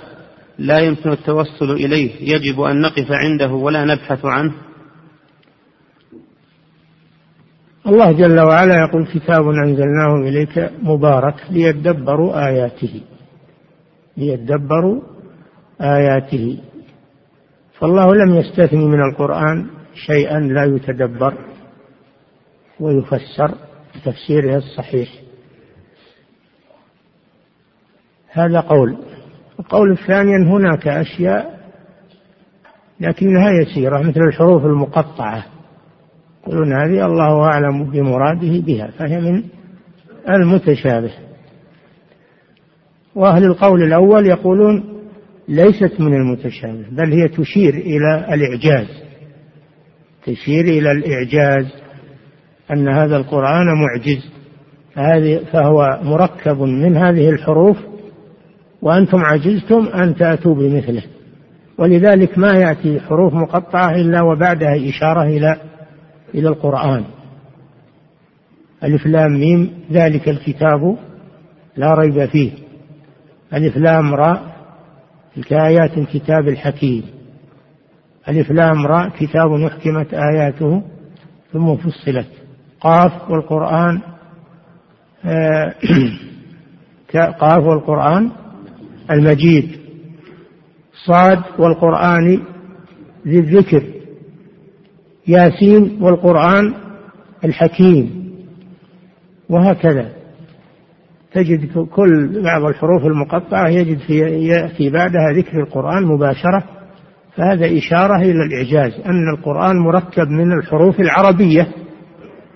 [0.58, 4.52] لا يمكن التوصل إليه يجب أن نقف عنده ولا نبحث عنه؟
[7.86, 13.00] الله جل وعلا يقول كتاب أنزلناه إليك مبارك ليدبروا آياته.
[14.16, 15.02] ليدبروا
[15.80, 16.58] آياته.
[17.84, 21.34] فالله لم يستثني من القرآن شيئا لا يتدبر
[22.80, 23.54] ويفسر
[23.94, 25.08] بتفسيره الصحيح.
[28.28, 28.96] هذا قول.
[29.60, 31.60] القول الثاني أن هناك أشياء
[33.00, 35.44] لكنها يسيرة مثل الحروف المقطعة.
[36.42, 39.42] يقولون هذه الله أعلم بمراده بها فهي من
[40.28, 41.12] المتشابه.
[43.14, 44.93] وأهل القول الأول يقولون
[45.48, 48.86] ليست من المتشابه بل هي تشير إلى الإعجاز.
[50.26, 51.66] تشير إلى الإعجاز
[52.72, 54.30] أن هذا القرآن معجز
[54.94, 57.76] فهذه فهو مركب من هذه الحروف
[58.82, 61.02] وأنتم عجزتم أن تأتوا بمثله.
[61.78, 65.56] ولذلك ما يأتي حروف مقطعة إلا وبعدها إشارة إلى
[66.34, 67.04] إلى القرآن.
[68.84, 70.96] ألف لام ميم ذلك الكتاب
[71.76, 72.52] لا ريب فيه.
[73.54, 74.53] ألف لام راء
[75.36, 77.04] تلك آيات الكتاب الحكيم.
[78.28, 80.82] ألف لام راء كتاب أحكمت آياته
[81.52, 82.28] ثم فصلت.
[82.80, 84.00] قاف والقرآن
[85.24, 85.74] آه،
[87.40, 88.30] قاف والقرآن
[89.10, 89.78] المجيد.
[91.06, 92.42] صاد والقرآن
[93.26, 93.84] ذي الذكر.
[95.28, 96.74] ياسين والقرآن
[97.44, 98.30] الحكيم.
[99.48, 100.23] وهكذا.
[101.34, 106.64] تجد كل بعض الحروف المقطعة يجد في يأتي بعدها ذكر القرآن مباشرة.
[107.36, 111.68] فهذا إشارة إلى الإعجاز أن القرآن مركب من الحروف العربية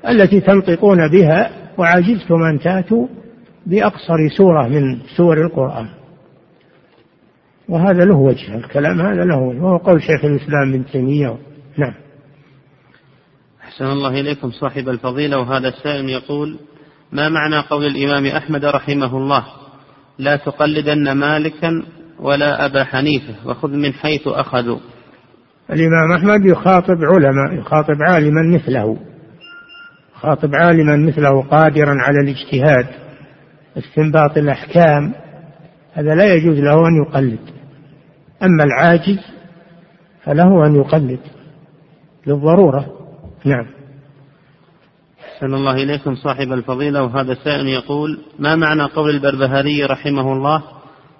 [0.08, 3.06] التي تنطقون بها وعجزتم أن تأتوا
[3.66, 5.88] بأقصر سورة من سور القرآن.
[7.68, 11.36] وهذا له وجه الكلام هذا له وجه وهو قول شيخ الإسلام ابن تيمية.
[11.78, 11.94] نعم.
[13.60, 16.58] أحسن الله إليكم صاحب الفضيلة وهذا السائل يقول
[17.12, 19.44] ما معنى قول الإمام أحمد رحمه الله؟
[20.18, 21.82] لا تقلدن مالكا
[22.20, 24.78] ولا أبا حنيفة وخذ من حيث أخذوا.
[25.70, 28.96] الإمام أحمد يخاطب علماء يخاطب عالما مثله
[30.16, 32.86] يخاطب عالما مثله قادرا على الاجتهاد
[33.78, 35.12] استنباط الأحكام.
[35.92, 37.40] هذا لا يجوز له أن يقلد.
[38.42, 39.18] أما العاجز
[40.24, 41.20] فله أن يقلد
[42.26, 42.86] للضرورة.
[43.44, 43.77] نعم.
[45.38, 50.62] أحسن الله إليكم صاحب الفضيلة وهذا سائل يقول ما معنى قول البربهاري رحمه الله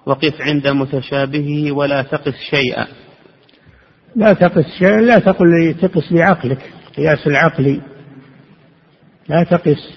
[0.05, 2.87] وقف عند متشابهه ولا تقس شيئا
[4.15, 7.81] لا تقس شيئا لا تقل تقس بعقلك قياس العقلي
[9.29, 9.89] لا تقس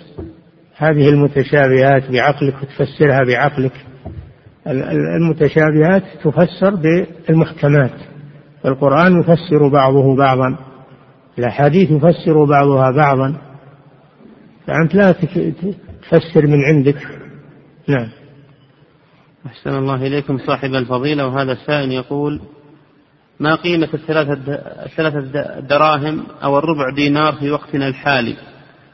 [0.76, 3.86] هذه المتشابهات بعقلك وتفسرها بعقلك.
[5.20, 7.94] المتشابهات تفسر بالمحكمات.
[8.66, 10.56] القرآن يفسر بعضه بعضا
[11.38, 13.51] الأحاديث يفسر بعضها بعضا.
[14.66, 17.08] فأنت لا تفسر من عندك.
[17.88, 18.08] نعم.
[19.46, 22.40] أحسن الله إليكم صاحب الفضيلة وهذا السائل يقول
[23.40, 24.32] ما قيمة الثلاثة
[24.86, 25.20] الثلاثة
[25.60, 28.36] دراهم أو الربع دينار في وقتنا الحالي؟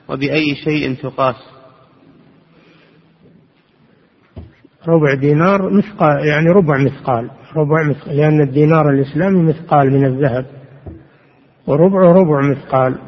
[0.08, 1.36] وبأي شيء تقاس؟
[4.88, 10.46] ربع دينار مثقال يعني ربع مثقال ربع مثقال لأن الدينار الإسلامي مثقال من الذهب
[11.66, 12.98] وربعه ربع مثقال.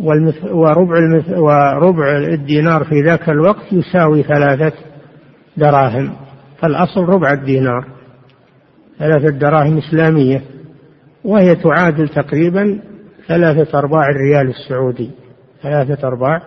[0.00, 4.72] وربع وربع الدينار في ذاك الوقت يساوي ثلاثة
[5.56, 6.16] دراهم.
[6.58, 7.86] فالأصل ربع الدينار.
[8.98, 10.42] ثلاثة دراهم إسلامية.
[11.24, 12.80] وهي تعادل تقريبا
[13.28, 15.10] ثلاثة أرباع الريال السعودي.
[15.62, 16.42] ثلاثة أرباع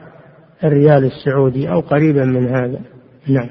[0.64, 2.80] الريال السعودي أو قريبا من هذا.
[3.28, 3.50] نعم.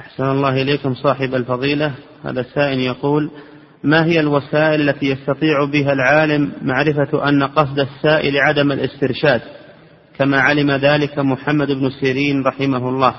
[0.00, 1.94] أحسن الله إليكم صاحب الفضيلة.
[2.24, 3.30] هذا السائل يقول
[3.84, 9.40] ما هي الوسائل التي يستطيع بها العالم معرفة أن قصد السائل عدم الاسترشاد
[10.18, 13.14] كما علم ذلك محمد بن سيرين رحمه الله.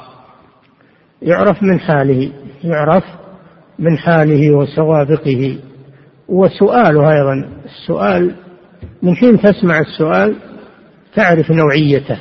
[1.21, 2.31] يعرف من حاله
[2.63, 3.03] يعرف
[3.79, 5.57] من حاله وسوابقه.
[6.27, 8.35] وسؤاله أيضا السؤال
[9.03, 10.35] من حين تسمع السؤال
[11.15, 12.17] تعرف نوعيته.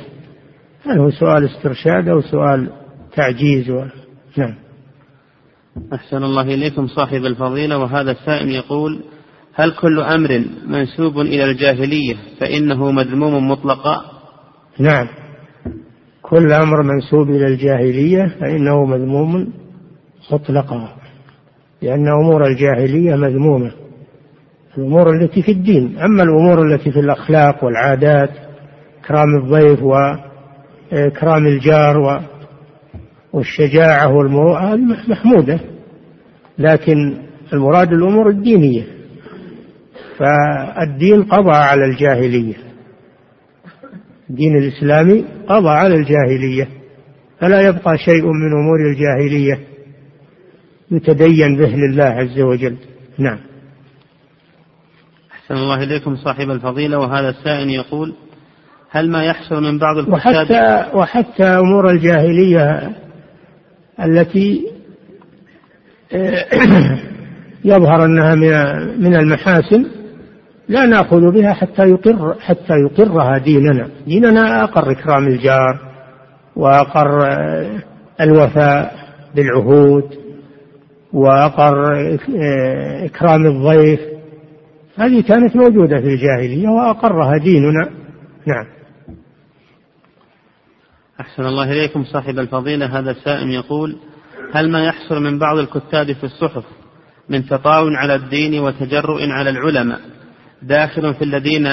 [0.85, 2.69] هل هو سؤال استرشاد أو سؤال
[3.15, 3.85] تعجيز و...
[4.37, 4.64] نعم.
[5.93, 8.99] أحسن الله إليكم صاحب الفضيلة وهذا السائل يقول
[9.53, 14.01] هل كل أمر منسوب إلى الجاهلية فإنه مذموم مطلقا؟
[14.79, 15.07] نعم.
[16.21, 19.53] كل أمر منسوب إلى الجاهلية فإنه مذموم
[20.31, 20.89] مطلقا
[21.81, 23.71] لأن أمور الجاهلية مذمومة.
[24.77, 28.29] الأمور التي في الدين أما الأمور التي في الأخلاق والعادات
[29.03, 32.21] إكرام الضيف وإكرام الجار
[33.35, 34.75] والشجاعة والمروءة
[35.09, 35.59] محمودة.
[36.57, 37.17] لكن
[37.53, 38.83] المراد الأمور الدينية.
[40.17, 42.55] فالدين قضى على الجاهلية.
[44.29, 46.67] الدين الإسلامي قضى على الجاهلية.
[47.39, 49.59] فلا يبقى شيء من أمور الجاهلية
[50.91, 52.75] يتدين به لله عز وجل.
[53.17, 53.39] نعم.
[55.31, 56.99] أحسن الله إليكم صاحب الفضيلة.
[56.99, 58.13] وهذا السائل يقول
[58.91, 62.95] هل ما يحصل من بعض الكتاب وحتى, وحتى أمور الجاهلية
[64.03, 64.65] التي
[67.65, 68.35] يظهر أنها
[68.97, 69.85] من المحاسن
[70.69, 73.89] لا نأخذ بها حتى يقر حتى يقرها ديننا.
[74.07, 75.79] ديننا أقر إكرام الجار
[76.55, 77.27] وأقر
[78.21, 78.95] الوفاء
[79.35, 80.03] بالعهود
[81.13, 81.83] وأقر
[83.05, 83.99] إكرام الضيف.
[84.97, 87.89] هذه كانت موجودة في الجاهلية وأقرها ديننا.
[88.45, 88.74] نعم.
[91.19, 92.99] أحسن الله إليكم صاحب الفضيلة.
[92.99, 93.97] هذا سائم يقول
[94.53, 96.63] هل ما يحصل من بعض الكتاب في الصحف
[97.29, 100.01] من تطاول على الدين وتجرؤ على العلماء؟
[100.61, 101.67] داخل في الذين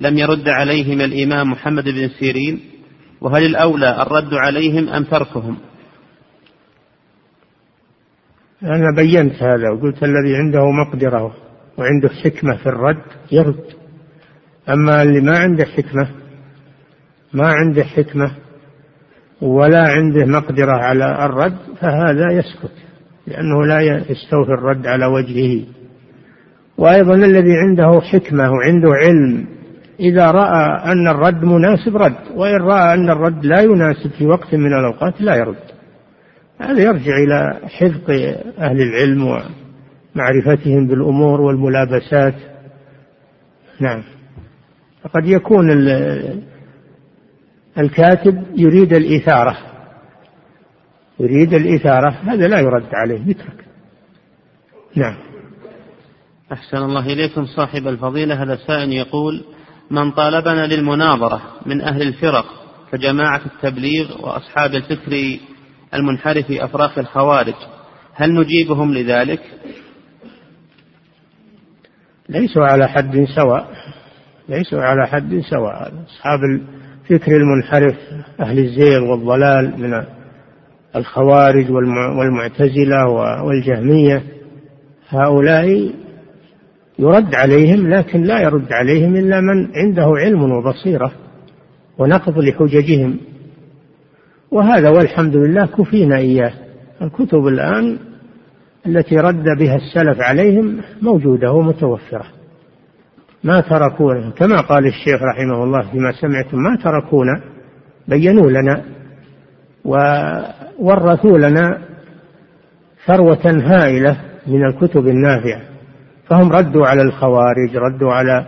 [0.00, 2.60] لم يرد عليهم الإمام محمد بن سيرين
[3.20, 5.58] وهل الأولى الرد عليهم أم تركهم؟
[8.62, 11.34] أنا بينت هذا وقلت الذي عنده مقدرة
[11.78, 13.64] وعنده حكمة في الرد يرد.
[14.68, 16.08] أما اللي ما عنده حكمة
[17.32, 18.30] ما عنده حكمة
[19.40, 22.72] ولا عنده مقدرة على الرد فهذا يسكت
[23.26, 25.64] لأنه لا يستوفي الرد على وجهه.
[26.78, 29.46] وأيضا الذي عنده حكمة وعنده علم
[30.00, 34.74] إذا رأى أن الرد مناسب رد وإن رأى أن الرد لا يناسب في وقت من
[34.74, 35.56] الأوقات لا يرد.
[36.60, 38.10] هذا يرجع إلى حفظ
[38.58, 42.34] أهل العلم ومعرفتهم بالأمور والملابسات.
[43.80, 44.02] نعم.
[45.02, 45.70] فقد يكون
[47.78, 49.58] الكاتب يريد الإثارة.
[51.20, 53.64] يريد الإثارة هذا لا يرد عليه يترك.
[54.96, 55.16] نعم.
[56.52, 58.42] أحسن الله إليكم صاحب الفضيلة.
[58.42, 59.44] هذا سائل يقول
[59.90, 62.44] من طالبنا للمناظرة من أهل الفرق
[62.92, 65.38] كجماعة التبليغ وأصحاب الفكر
[65.94, 67.54] المنحرف في أفراق الخوارج
[68.14, 69.40] هل نجيبهم لذلك؟
[72.28, 73.68] ليسوا على حد سواء
[74.48, 76.04] ليسوا على حد سواء.
[76.06, 76.40] أصحاب
[77.10, 77.96] الفكر المنحرف
[78.40, 80.04] أهل الزيغ والضلال من
[80.96, 81.70] الخوارج
[82.18, 83.08] والمعتزلة
[83.44, 84.22] والجهمية.
[85.08, 85.92] هؤلاء
[86.98, 91.12] يرد عليهم لكن لا يرد عليهم إلا من عنده علم وبصيرة
[91.98, 93.16] ونقض لحججهم.
[94.50, 96.52] وهذا والحمد لله كفينا إياه.
[97.02, 97.98] الكتب الآن
[98.86, 102.37] التي رد بها السلف عليهم موجودة ومتوفرة.
[103.44, 104.30] ما تركونا.
[104.30, 107.40] كما قال الشيخ رحمه الله فيما سمعتم ما تركونا
[108.08, 108.82] بينوا لنا
[109.84, 111.78] وورثوا لنا
[113.06, 114.16] ثروة هائلة
[114.46, 115.60] من الكتب النافعة.
[116.26, 118.46] فهم ردوا على الخوارج ردوا على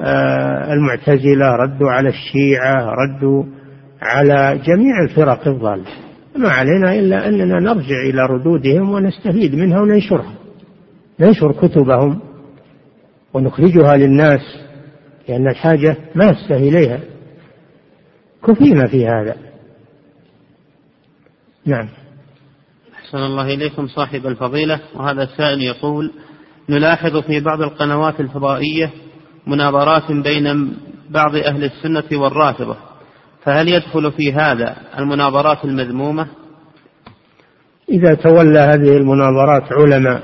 [0.00, 3.44] آه، المعتزلة ردوا على الشيعة ردوا
[4.02, 5.84] على جميع الفرق الضالة.
[6.36, 10.34] ما علينا إلا أننا نرجع إلى ردودهم ونستفيد منها وننشرها.
[11.20, 12.20] ننشر كتبهم
[13.34, 14.40] ونخرجها للناس
[15.28, 17.00] لأن الحاجة ماسة إليها.
[18.46, 19.36] كفينا في هذا.
[21.66, 21.88] نعم.
[22.94, 24.80] أحسن الله إليكم صاحب الفضيلة.
[24.94, 26.12] وهذا السائل يقول
[26.68, 28.90] نلاحظ في بعض القنوات الفضائية
[29.46, 30.76] مناظرات بين
[31.10, 32.76] بعض أهل السنة والرافضة
[33.42, 36.26] فهل يدخل في هذا المناظرات المذمومة؟
[37.88, 40.22] إذا تولى هذه المناظرات علماء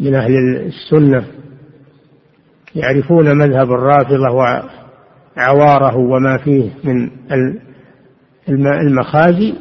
[0.00, 0.32] من أهل
[0.66, 1.26] السنة
[2.76, 4.30] يعرفون مذهب الرافضة
[5.36, 7.10] وعواره وما فيه من
[8.66, 9.54] المخازي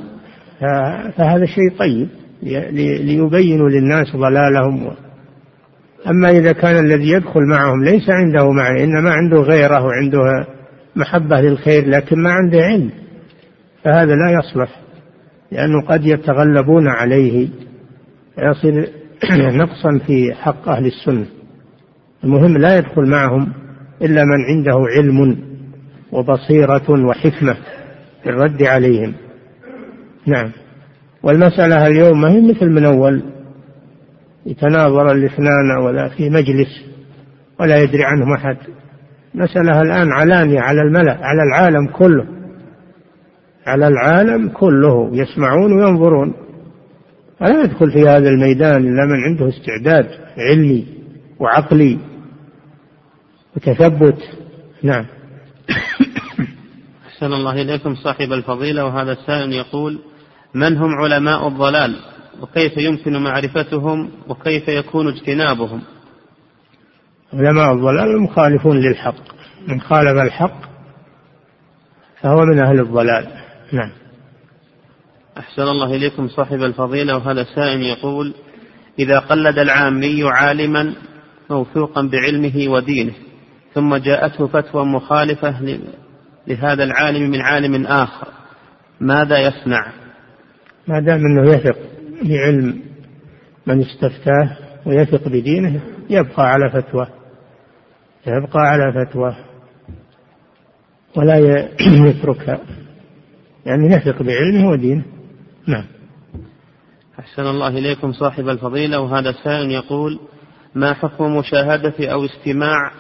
[1.18, 2.08] فهذا شيء طيب
[3.02, 4.92] ليبينوا للناس ضلالهم.
[6.08, 10.48] أما إذا كان الذي يدخل معهم ليس عنده معنى إنما عنده غيرة وعنده
[10.96, 12.90] محبة للخير لكن ما عنده علم.
[13.84, 14.80] فهذا لا يصلح
[15.52, 17.48] لأنه قد يتغلبون عليه
[18.38, 18.88] يصل
[19.62, 21.26] نقصا في حق أهل السنة.
[22.24, 23.54] المهم لا يدخل معهم
[24.02, 25.38] إلا من عنده علم
[26.12, 27.58] وبصيرة وحكمة
[28.24, 29.14] في الرد عليهم.
[30.26, 30.52] نعم.
[31.24, 33.22] والمسألة اليوم ما هي مثل من أول؟
[34.46, 36.68] يتناظر الاثنان ولا في مجلس
[37.60, 38.58] ولا يدري عنهم أحد.
[39.34, 42.26] مسألة الآن علانية على الملأ على العالم كله.
[43.68, 45.10] على العالم كله.
[45.14, 46.34] يسمعون وينظرون.
[47.40, 50.08] فلا يدخل في هذا الميدان إلا من عنده استعداد
[50.38, 50.95] علمي.
[51.40, 52.00] وعقلي
[53.56, 54.20] وتثبت.
[54.84, 55.06] نعم.
[57.08, 60.00] أحسن الله إليكم صاحب الفضيلة وهذا السائل يقول
[60.54, 61.96] من هم علماء الضلال؟
[62.42, 65.82] وكيف يمكن معرفتهم؟ وكيف يكون اجتنابهم؟
[67.34, 69.36] علماء الضلال المخالفون للحق.
[69.68, 70.62] من خالف الحق
[72.22, 73.28] فهو من أهل الضلال.
[73.72, 73.92] نعم.
[75.38, 78.34] أحسن الله إليكم صاحب الفضيلة وهذا سائل يقول
[79.00, 80.94] إذا قلد العامي عالما
[81.50, 83.14] موثوقا بعلمه ودينه
[83.74, 85.80] ثم جاءته فتوى مخالفة
[86.48, 88.28] لهذا العالم من عالم آخر.
[89.00, 89.94] ماذا يصنع؟
[90.88, 91.78] ما دام أنه يثق
[92.24, 92.82] بعلم
[93.68, 97.08] من استفتاه ويثق بدينه يبقى على فتوى
[98.28, 99.36] يبقى على فتوى
[101.16, 101.38] ولا
[102.10, 102.60] يتركها
[103.66, 105.04] يعني يثق بعلمه ودينه.
[105.68, 105.86] نعم.
[107.20, 110.20] أحسن الله إليكم صاحب الفضيلة وهذا سائل يقول
[110.76, 112.92] ما حكم مشاهدة أو استماع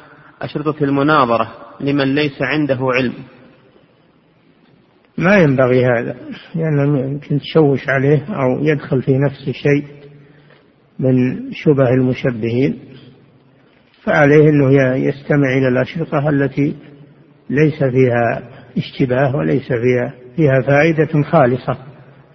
[0.42, 1.52] أشرطة المناظرة
[1.82, 3.14] لمن ليس عنده علم؟
[5.18, 6.16] ما ينبغي هذا
[6.56, 9.86] لأنه يمكن تشوش عليه أو يدخل في نفسه شيء
[11.00, 12.80] من شبه المشبهين
[14.04, 16.76] فعليه أنه يستمع إلى الأشرطة التي
[17.50, 21.78] ليس فيها اشتباه وليس فيها فيها فائدة خالصة.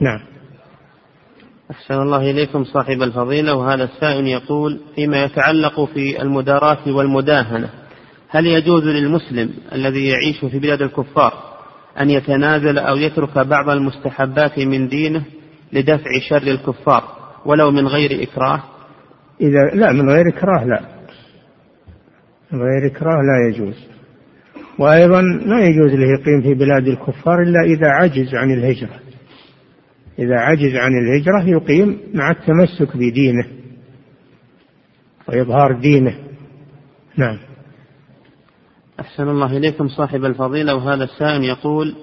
[0.01, 0.30] نعم.
[1.70, 7.70] أحسن الله إليكم صاحب الفضيلة وهذا السائل يقول فيما يتعلق في المداراة والمداهنة
[8.28, 11.32] هل يجوز للمسلم الذي يعيش في بلاد الكفار
[12.00, 15.22] أن يتنازل أو يترك بعض المستحبات من دينه
[15.72, 17.04] لدفع شر الكفار
[17.46, 18.62] ولو من غير إكراه؟
[19.40, 20.80] إذا لا من غير إكراه لا.
[22.52, 23.74] من غير إكراه لا يجوز.
[24.78, 29.09] وأيضا لا يجوز له يقيم في بلاد الكفار إلا إذا عجز عن الهجرة.
[30.18, 33.46] إذا عجز عن الهجرة يقيم مع التمسك بدينه
[35.28, 36.14] وإظهار دينه.
[37.16, 37.38] نعم.
[39.00, 41.94] أحسن الله إليكم صاحب الفضيلة وهذا السائل يقول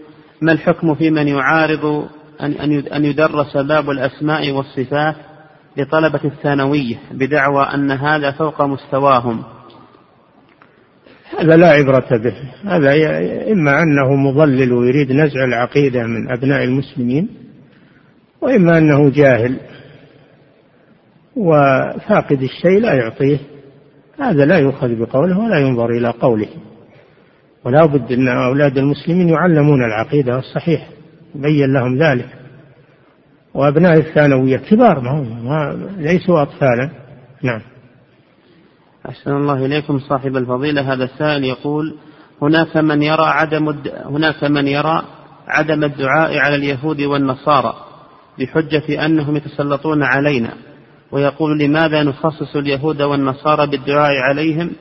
[0.42, 2.08] ما الحكم في من يعارض
[2.42, 2.54] أن
[2.94, 5.16] أن يدرس باب الأسماء والصفات
[5.78, 9.44] لطلبة الثانوية بدعوى أن هذا فوق مستواهم؟
[11.40, 12.36] هذا لا عبرة به.
[12.64, 12.94] هذا
[13.52, 17.47] إما أنه مضلل ويريد نزع العقيدة من أبناء المسلمين
[18.42, 19.58] وإما أنه جاهل
[21.36, 23.38] وفاقد الشيء لا يعطيه
[24.20, 26.48] هذا لا يؤخذ بقوله ولا ينظر إلى قوله.
[27.66, 30.88] ولا بد أن أولاد المسلمين يعلمون العقيدة الصحيحة
[31.36, 32.30] يبين لهم ذلك.
[33.54, 36.90] وأبناء الثانوية كبار ما, ما ليسوا أطفالا.
[37.44, 37.62] نعم.
[39.10, 40.94] أحسن الله إليكم صاحب الفضيلة.
[40.94, 41.96] هذا السائل يقول
[42.42, 43.76] هناك من يرى عدم
[44.06, 45.04] هناك من يرى
[45.48, 47.87] عدم الدعاء على اليهود والنصارى.
[48.40, 50.54] بحجة أنهم يتسلطون علينا
[51.12, 54.72] ويقول لماذا نخصص اليهود والنصارى بالدعاء عليهم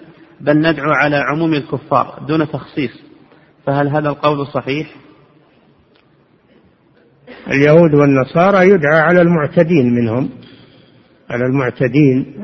[0.41, 3.03] بل ندعو على عموم الكفار دون تخصيص؟
[3.67, 4.87] فهل هذا القول صحيح؟
[7.49, 10.31] اليهود والنصارى يدعى على المعتدين منهم
[11.31, 12.35] على المعتدين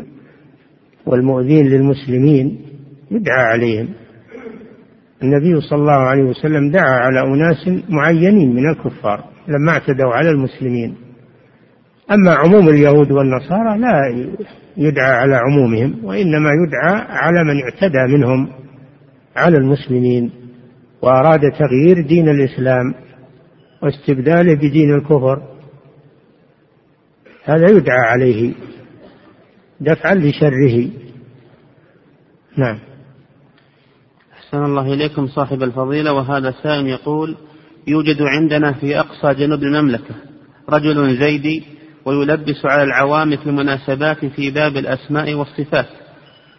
[1.07, 2.61] والمؤذين للمسلمين
[3.11, 3.89] يدعى عليهم.
[5.23, 11.02] النبي صلى الله عليه وسلم دعا على أناس معينين من الكفار لما اعتدوا على المسلمين.
[12.11, 14.27] أما عموم اليهود والنصارى لا
[14.77, 18.49] يدعى على عمومهم وإنما يدعى على من اعتدى منهم
[19.37, 20.31] على المسلمين
[21.03, 22.95] وأراد تغيير دين الإسلام
[23.83, 25.43] واستبداله بدين الكفر.
[27.45, 28.53] هذا يدعى عليه
[29.81, 30.89] دفعا لشره.
[32.57, 32.79] نعم.
[34.33, 36.12] أحسن الله إليكم صاحب الفضيلة.
[36.12, 37.37] وهذا سائل يقول
[37.87, 40.15] يوجد عندنا في أقصى جنوب المملكة
[40.69, 41.65] رجل زيدي
[42.05, 45.87] ويلبس على العوام في المناسبات في باب الأسماء والصفات.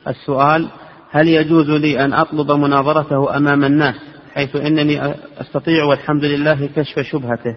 [0.08, 0.70] السؤال
[1.12, 3.96] هل يجوز لي أن أطلب مناظرته أمام الناس
[4.34, 7.56] حيث أنني أستطيع والحمد لله كشف شبهته؟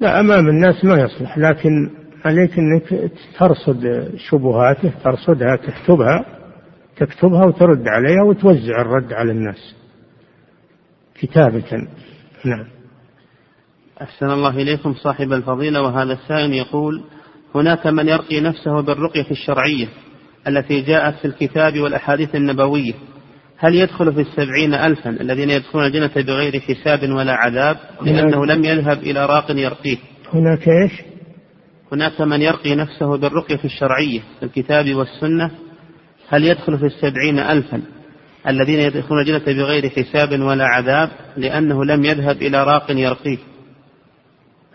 [0.00, 1.90] لا أمام الناس ما يصلح لكن
[2.24, 6.24] عليك أنك ترصد شبهاته ترصدها تكتبها
[6.96, 9.74] تكتبها وترد عليها وتوزع الرد على الناس.
[11.14, 11.88] كتابة.
[12.44, 12.77] نعم.
[14.02, 17.04] أحسن الله إليكم صاحب الفضيلة وهذا السائل يقول
[17.54, 19.88] هناك من يرقي نفسه بالرقية الشرعية
[20.48, 22.92] التي جاءت في الكتاب والأحاديث النبوية.
[23.58, 28.98] هل يدخل في السبعين ألفا الذين يدخلون الجنة بغير حساب ولا عذاب لأنه لم يذهب
[28.98, 29.96] إلى راق يرقيه؟
[30.32, 30.92] هناك إيش؟
[31.92, 35.50] هناك من يرقي نفسه بالرقية الشرعية في الكتاب والسنة.
[36.28, 37.82] هل يدخل في السبعين ألفا
[38.48, 43.38] الذين يدخلون الجنة بغير حساب ولا عذاب لأنه لم يذهب إلى راق يرقيه؟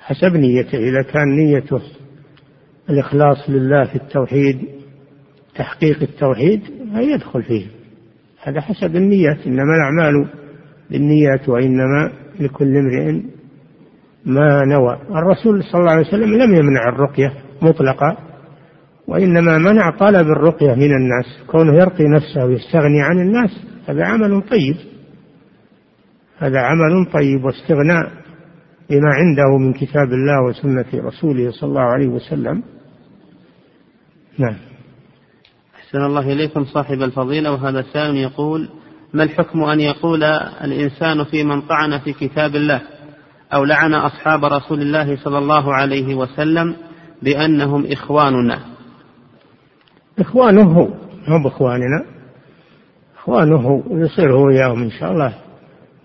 [0.03, 0.77] حسب نيته.
[0.77, 1.81] إذا كان نيته
[2.89, 4.59] الإخلاص لله في التوحيد
[5.55, 6.61] تحقيق التوحيد
[6.95, 7.65] يدخل فيه.
[8.43, 10.29] هذا حسب النية إنما الأعمال
[10.91, 13.21] بالنيات وإنما لكل امرئ
[14.25, 14.99] ما نوى.
[15.11, 18.17] الرسول صلى الله عليه وسلم لم يمنع الرقية مطلقا
[19.07, 21.25] وإنما منع طلب الرقية من الناس.
[21.47, 23.51] كونه يرقي نفسه ويستغني عن الناس
[23.87, 24.75] هذا عمل طيب.
[26.37, 28.22] هذا عمل طيب واستغناء.
[28.93, 32.63] بما عنده من كتاب الله وسنة رسوله صلى الله عليه وسلم.
[34.37, 34.55] نعم.
[35.75, 38.69] أحسن الله إليكم صاحب الفضيلة وهذا سائل يقول
[39.13, 40.23] ما الحكم أن يقول
[40.63, 42.81] الإنسان في من طعن في كتاب الله
[43.53, 46.75] أو لعن أصحاب رسول الله صلى الله عليه وسلم
[47.21, 48.59] بأنهم إخواننا؟
[50.19, 50.87] إخوانه هو
[51.27, 52.05] هم بإخواننا.
[53.17, 55.33] إخوانه يصير هو وياهم إن شاء الله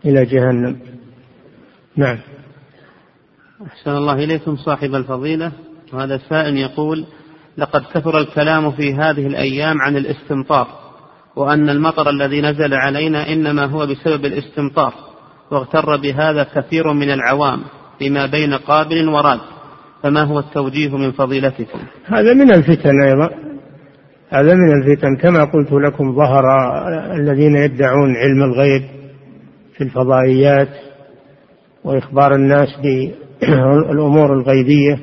[0.04, 0.76] إلى جهنم.
[1.96, 2.18] نعم.
[3.66, 5.52] أحسن الله إليكم صاحب الفضيلة.
[5.92, 7.04] وهذا سائل يقول
[7.58, 10.66] لقد كثر الكلام في هذه الأيام عن الاستمطار
[11.36, 14.94] وأن المطر الذي نزل علينا إنما هو بسبب الاستمطار
[15.50, 17.60] واغتر بهذا كثير من العوام
[17.98, 19.40] فيما بين قابل وراد.
[20.02, 23.30] فما هو التوجيه من فضيلتكم؟ هذا من الفتن أيضا.
[24.28, 25.16] هذا من الفتن.
[25.16, 26.44] كما قلت لكم ظهر
[27.16, 28.82] الذين يدعون علم الغيب
[29.76, 30.68] في الفضائيات
[31.84, 32.68] وإخبار الناس
[33.88, 34.98] بالأمور الغيبية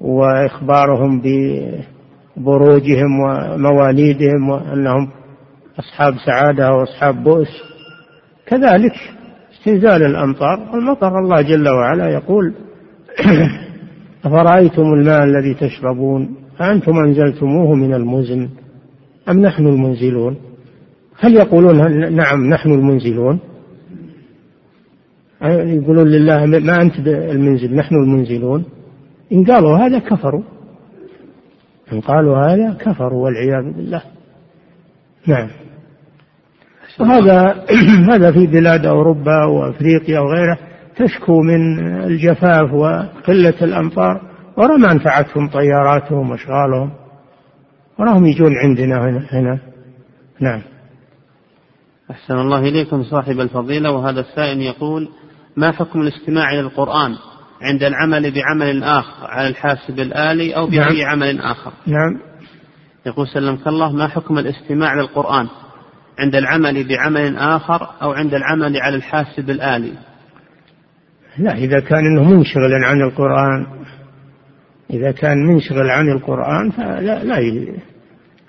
[0.00, 1.22] وإخبارهم
[2.36, 5.10] ببروجهم ومواليدهم وأنهم
[5.78, 7.62] أصحاب سعادة وأصحاب بؤس.
[8.46, 8.94] كذلك
[9.52, 10.74] استنزال الأمطار.
[10.74, 12.54] المطر الله جل وعلا يقول
[14.24, 18.48] أفرأيتم الماء الذي تشربون؟ أأنتم أنزلتموه من المزن
[19.28, 20.36] أم نحن المنزلون؟
[21.18, 21.76] هل يقولون
[22.16, 23.38] نعم نحن المنزلون؟
[25.42, 28.64] يقولون لله ما أنت المنزل نحن المنزلون.
[29.32, 30.42] إن قالوا هذا كفروا.
[31.92, 34.02] إن قالوا هذا كفروا والعياذ بالله.
[35.26, 35.48] نعم.
[37.00, 37.64] وهذا
[38.12, 40.58] هذا في بلاد أوروبا وأفريقيا وغيره
[40.96, 44.20] تشكو من الجفاف وقلة الأمطار
[44.56, 46.90] ورا ما أنفعتهم طياراتهم وأشغالهم
[47.98, 49.58] وراهم يجون عندنا هنا, هنا.
[50.40, 50.62] نعم.
[52.10, 55.08] أحسن الله إليكم صاحب الفضيلة وهذا السائل يقول
[55.56, 57.16] ما حكم الاستماع إلى القرآن
[57.62, 61.10] عند العمل بعمل آخر على الحاسب الآلي أو بأي نعم.
[61.10, 62.20] عمل آخر؟ نعم.
[63.06, 65.48] يقول سلمك الله ما حكم الاستماع للقرآن
[66.18, 69.92] عند العمل بعمل آخر أو عند العمل على الحاسب الآلي؟
[71.38, 73.66] لا إذا كان أنه منشغلا عن القرآن
[74.90, 77.40] إذا كان منشغل عن القرآن فلا لا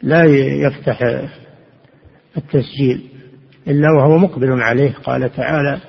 [0.04, 0.24] لا
[0.66, 1.00] يفتح
[2.38, 3.10] التسجيل
[3.68, 4.94] إلا وهو مقبل عليه.
[4.94, 5.80] قال تعالى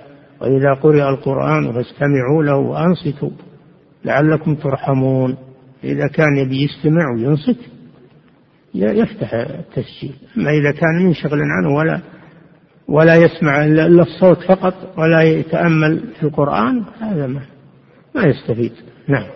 [0.43, 3.31] وإذا قرئ القرآن فاستمعوا له وأنصتوا
[4.05, 5.37] لعلكم ترحمون.
[5.85, 7.59] إذا كان يبي يستمع وينصت
[8.75, 10.15] يفتح التسجيل.
[10.37, 12.01] أما إذا كان منشغل عنه ولا
[12.89, 17.41] ولا يسمع إلا الصوت فقط ولا يتأمل في القرآن هذا ما
[18.15, 18.73] ما يستفيد.
[19.09, 19.27] نعم.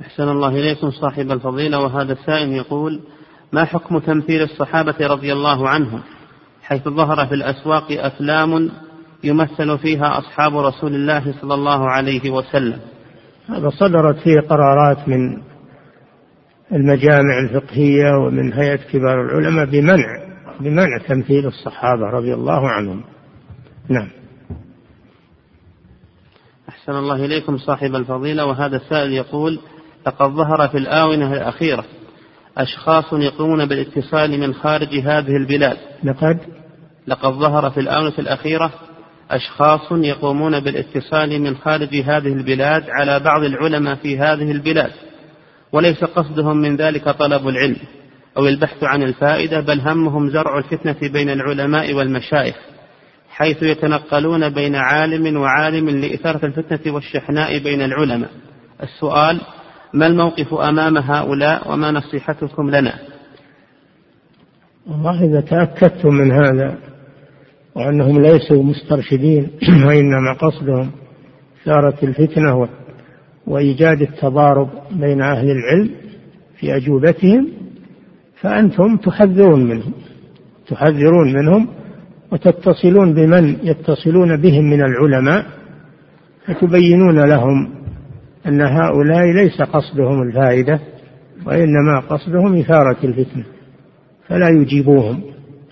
[0.00, 1.80] أحسن الله إليكم صاحب الفضيلة.
[1.80, 3.00] وهذا السائل يقول
[3.52, 6.00] ما حكم تمثيل الصحابة رضي الله عنهم؟
[6.62, 8.70] حيث ظهر في الأسواق أفلام
[9.24, 12.80] يمثل فيها أصحاب رسول الله صلى الله عليه وسلم.
[13.48, 15.42] هذا صدرت فيه قرارات من
[16.72, 20.26] المجامع الفقهية ومن هيئة كبار العلماء بمنع
[20.60, 23.04] بمنع تمثيل الصحابة رضي الله عنهم.
[23.88, 24.08] نعم.
[26.68, 29.58] أحسن الله إليكم صاحب الفضيلة وهذا السائل يقول
[30.06, 31.84] لقد ظهر في الآونة الأخيرة
[32.58, 35.76] أشخاص يقومون بالاتصال من خارج هذه البلاد.
[36.04, 36.38] لقد؟
[37.06, 38.72] لقد ظهر في الآونة الأخيرة
[39.30, 44.90] أشخاص يقومون بالاتصال من خارج هذه البلاد على بعض العلماء في هذه البلاد
[45.72, 47.76] وليس قصدهم من ذلك طلب العلم
[48.36, 52.56] أو البحث عن الفائدة بل همهم زرع الفتنة بين العلماء والمشايخ
[53.30, 58.30] حيث يتنقلون بين عالم وعالم لإثارة الفتنة والشحناء بين العلماء.
[58.82, 59.40] السؤال
[59.94, 62.98] ما الموقف أمام هؤلاء وما نصيحتكم لنا؟
[64.86, 66.78] والله إذا تأكدتم من هذا
[67.76, 69.48] وأنهم ليسوا مسترشدين
[69.86, 70.90] وإنما قصدهم
[71.62, 72.68] إثارة الفتنة
[73.46, 75.90] وإيجاد التضارب بين أهل العلم
[76.60, 77.48] في أجوبتهم
[78.40, 79.92] فأنتم تحذرون منهم
[80.68, 81.68] تحذرون منهم
[82.32, 85.46] وتتصلون بمن يتصلون بهم من العلماء
[86.46, 87.70] فتبينون لهم
[88.46, 90.80] أن هؤلاء ليس قصدهم الفائدة
[91.46, 93.44] وإنما قصدهم إثارة الفتنة
[94.28, 95.20] فلا يجيبوهم.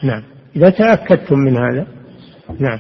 [0.02, 0.33] نعم.
[0.56, 1.86] إذا تأكدتم من هذا.
[2.58, 2.78] نعم.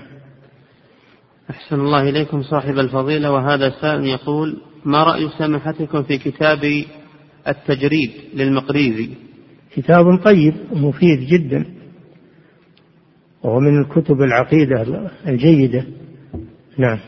[1.50, 6.84] أحسن الله إليكم صاحب الفضيلة وهذا سائل يقول ما رأي سماحتكم في كتاب
[7.48, 9.10] التجريد للمقريزي؟
[9.74, 11.64] كتاب طيب ومفيد جدا
[13.42, 15.84] وهو من الكتب العقيدة الجيدة.
[16.78, 16.98] نعم.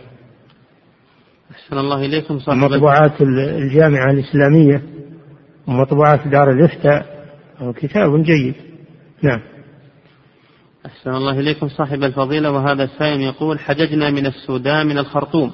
[1.51, 4.83] أحسن الله إليكم صاحب مطبوعات الجامعة الإسلامية
[5.67, 7.25] ومطبوعات دار الإفتاء
[7.77, 8.55] كتاب جيد.
[9.23, 9.41] نعم.
[10.87, 15.53] أحسن الله إليكم صاحب الفضيلة وهذا السائل يقول حججنا من السودان من الخرطوم.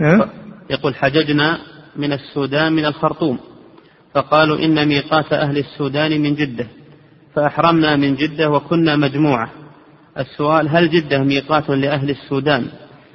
[0.00, 0.28] أه؟
[0.70, 1.58] يقول حججنا
[1.96, 3.38] من السودان من الخرطوم.
[4.14, 6.66] فقالوا إن ميقات أهل السودان من جدة.
[7.34, 9.50] فأحرمنا من جدة وكنا مجموعة.
[10.18, 12.66] السؤال هل جدة ميقات لأهل السودان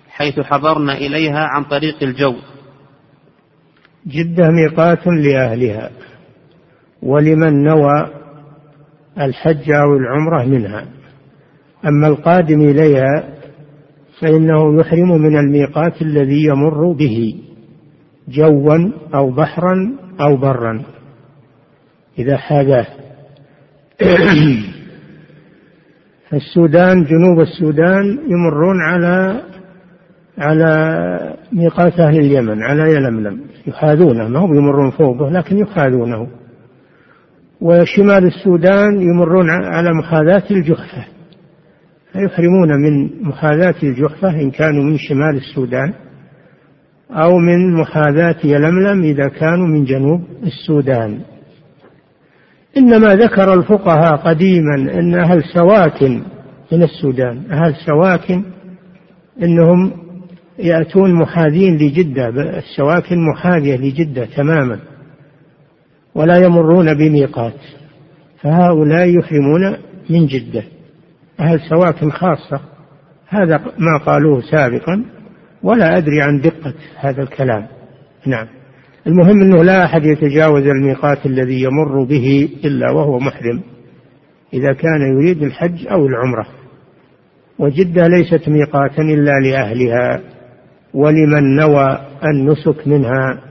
[0.09, 2.35] حيث حضرنا إليها عن طريق الجو؟
[4.07, 5.91] جدة ميقات لأهلها
[7.03, 8.11] ولمن نوى
[9.19, 10.85] الحج أو العمرة منها.
[11.87, 13.35] أما القادم إليها
[14.21, 17.35] فإنه يحرم من الميقات الذي يمر به
[18.27, 20.83] جوا أو بحرا أو برا.
[22.19, 22.87] إذا حاذاه
[26.29, 29.41] فالسودان جنوب السودان يمرون على
[30.37, 33.41] على ميقات أهل اليمن على يلملم.
[33.67, 34.27] يحاذونه.
[34.27, 36.27] ما هم يمرون فوقه لكن يحاذونه.
[37.61, 41.14] وشمال السودان يمرون على محاذاة الجحفة
[42.15, 45.93] فيحرمون من محاذاة الجحفة إن كانوا من شمال السودان
[47.11, 51.19] أو من محاذاة يلملم إذا كانوا من جنوب السودان.
[52.77, 56.21] إنما ذكر الفقهاء قديما أن أهل سواكن
[56.71, 58.43] من السودان أهل سواكن
[59.43, 59.91] إنهم
[60.59, 64.79] يأتون محاذين لجدة السواكن محاذية لجدة تماما
[66.15, 67.59] ولا يمرون بميقات
[68.41, 69.77] فهؤلاء يحرمون
[70.09, 70.63] من جدة.
[71.39, 72.59] أهل سواكن خاصة.
[73.27, 75.05] هذا ما قالوه سابقا
[75.63, 77.67] ولا أدري عن دقة هذا الكلام.
[78.25, 78.47] نعم.
[79.07, 83.63] المهم أنه لا أحد يتجاوز الميقات الذي يمر به إلا وهو محرم
[84.53, 86.47] إذا كان يريد الحج أو العمرة.
[87.59, 90.21] وجدة ليست ميقاتا إلا لأهلها
[90.93, 93.41] ولمن نوى النسك منها.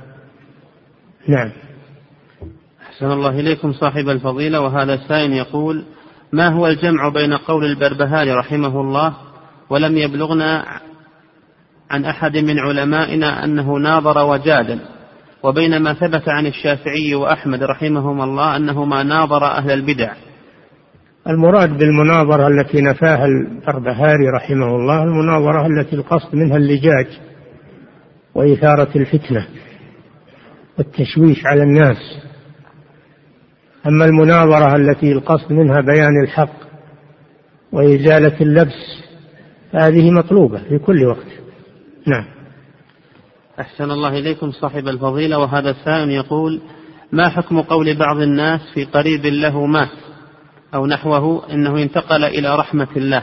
[1.28, 1.51] نعم.
[2.82, 4.61] أحسن الله إليكم صاحب الفضيلة.
[4.61, 5.85] وهذا السائل يقول
[6.35, 9.15] ما هو الجمع بين قول البربهاري رحمه الله
[9.70, 10.65] ولم يبلغنا
[11.90, 14.81] عن أحد من علمائنا أنه ناظر وجادل؟
[15.43, 20.12] وبين ما ثبت عن الشافعي وأحمد رحمهما الله أنهما ناظر أهل البدع.
[21.28, 27.06] المراد بالمناظرة التي نفاها البربهاري رحمه الله المناظرة التي القصد منها اللجاج
[28.35, 29.47] وإثارة الفتنة
[30.78, 31.98] والتشويش على الناس.
[33.86, 36.65] أما المناظرة التي القصد منها بيان الحق
[37.73, 39.05] وإزالة اللبس
[39.73, 41.27] فهذه مطلوبة في كل وقت.
[42.06, 42.24] نعم.
[43.61, 46.61] أحسن الله إليكم صاحب الفضيلة وهذا السائل يقول
[47.12, 49.89] ما حكم قول بعض الناس في قريب له مات
[50.74, 53.23] أو نحوه إنه انتقل إلى رحمة الله؟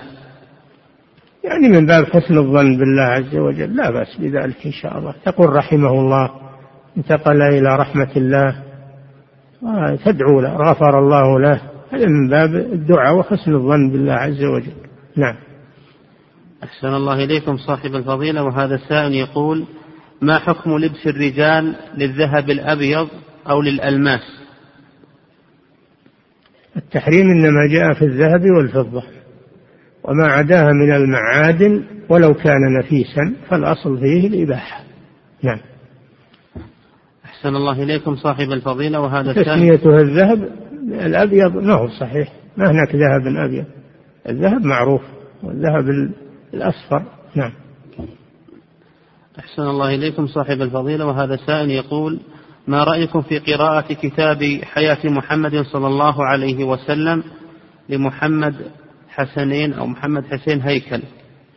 [1.43, 5.15] يعني من باب حسن الظن بالله عز وجل لا بأس بذلك إن شاء الله.
[5.25, 6.29] تقول رحمه الله
[6.97, 8.70] انتقل إلى رحمة الله
[10.05, 11.61] تدعو له غفر الله له.
[11.91, 14.73] هذا من باب الدعاء وحسن الظن بالله عز وجل.
[15.17, 15.35] نعم.
[16.63, 18.43] أحسن الله إليكم صاحب الفضيلة.
[18.43, 19.65] وهذا السائل يقول
[20.21, 23.07] ما حكم لبس الرجال للذهب الأبيض
[23.49, 24.41] أو للألماس؟
[26.77, 29.03] التحريم إنما جاء في الذهب والفضة
[30.03, 34.83] وما عداها من المعادن ولو كان نفيسا فالأصل فيه الإباحة.
[35.43, 35.59] نعم.
[37.41, 40.49] أحسن الله إليكم صاحب الفضيلة وهذا تسميتها الذهب
[40.91, 42.33] الأبيض ما هو صحيح.
[42.57, 43.65] ما هناك ذهب أبيض.
[44.29, 45.01] الذهب معروف
[45.43, 46.11] والذهب
[46.53, 47.03] الأصفر.
[47.35, 47.51] نعم.
[49.39, 52.19] أحسن الله إليكم صاحب الفضيلة وهذا سائل يقول
[52.67, 57.23] ما رأيكم في قراءة كتاب حياة محمد صلى الله عليه وسلم
[57.89, 58.55] لمحمد
[59.09, 61.01] حسنين أو محمد حسين هيكل؟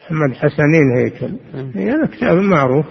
[0.05, 1.35] محمد حسنين هيكل.
[1.55, 2.87] هذا يعني كتاب معروف.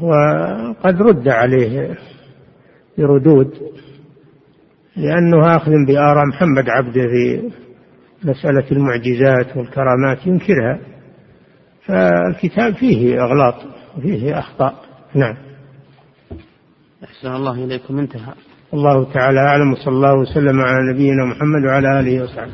[0.00, 1.98] وقد رد عليه
[2.98, 3.52] بردود
[4.96, 7.50] لأنه آخذ بآراء محمد عبده في
[8.24, 10.78] مسألة المعجزات والكرامات ينكرها.
[11.86, 13.54] فالكتاب فيه أغلاط
[13.98, 14.74] وفيه أخطاء.
[15.14, 15.36] نعم.
[17.04, 17.98] أحسن الله إليكم.
[17.98, 18.32] انتهى.
[18.74, 22.52] الله تعالى أعلم وصلى الله وسلم على نبينا محمد وعلى آله وصحبه.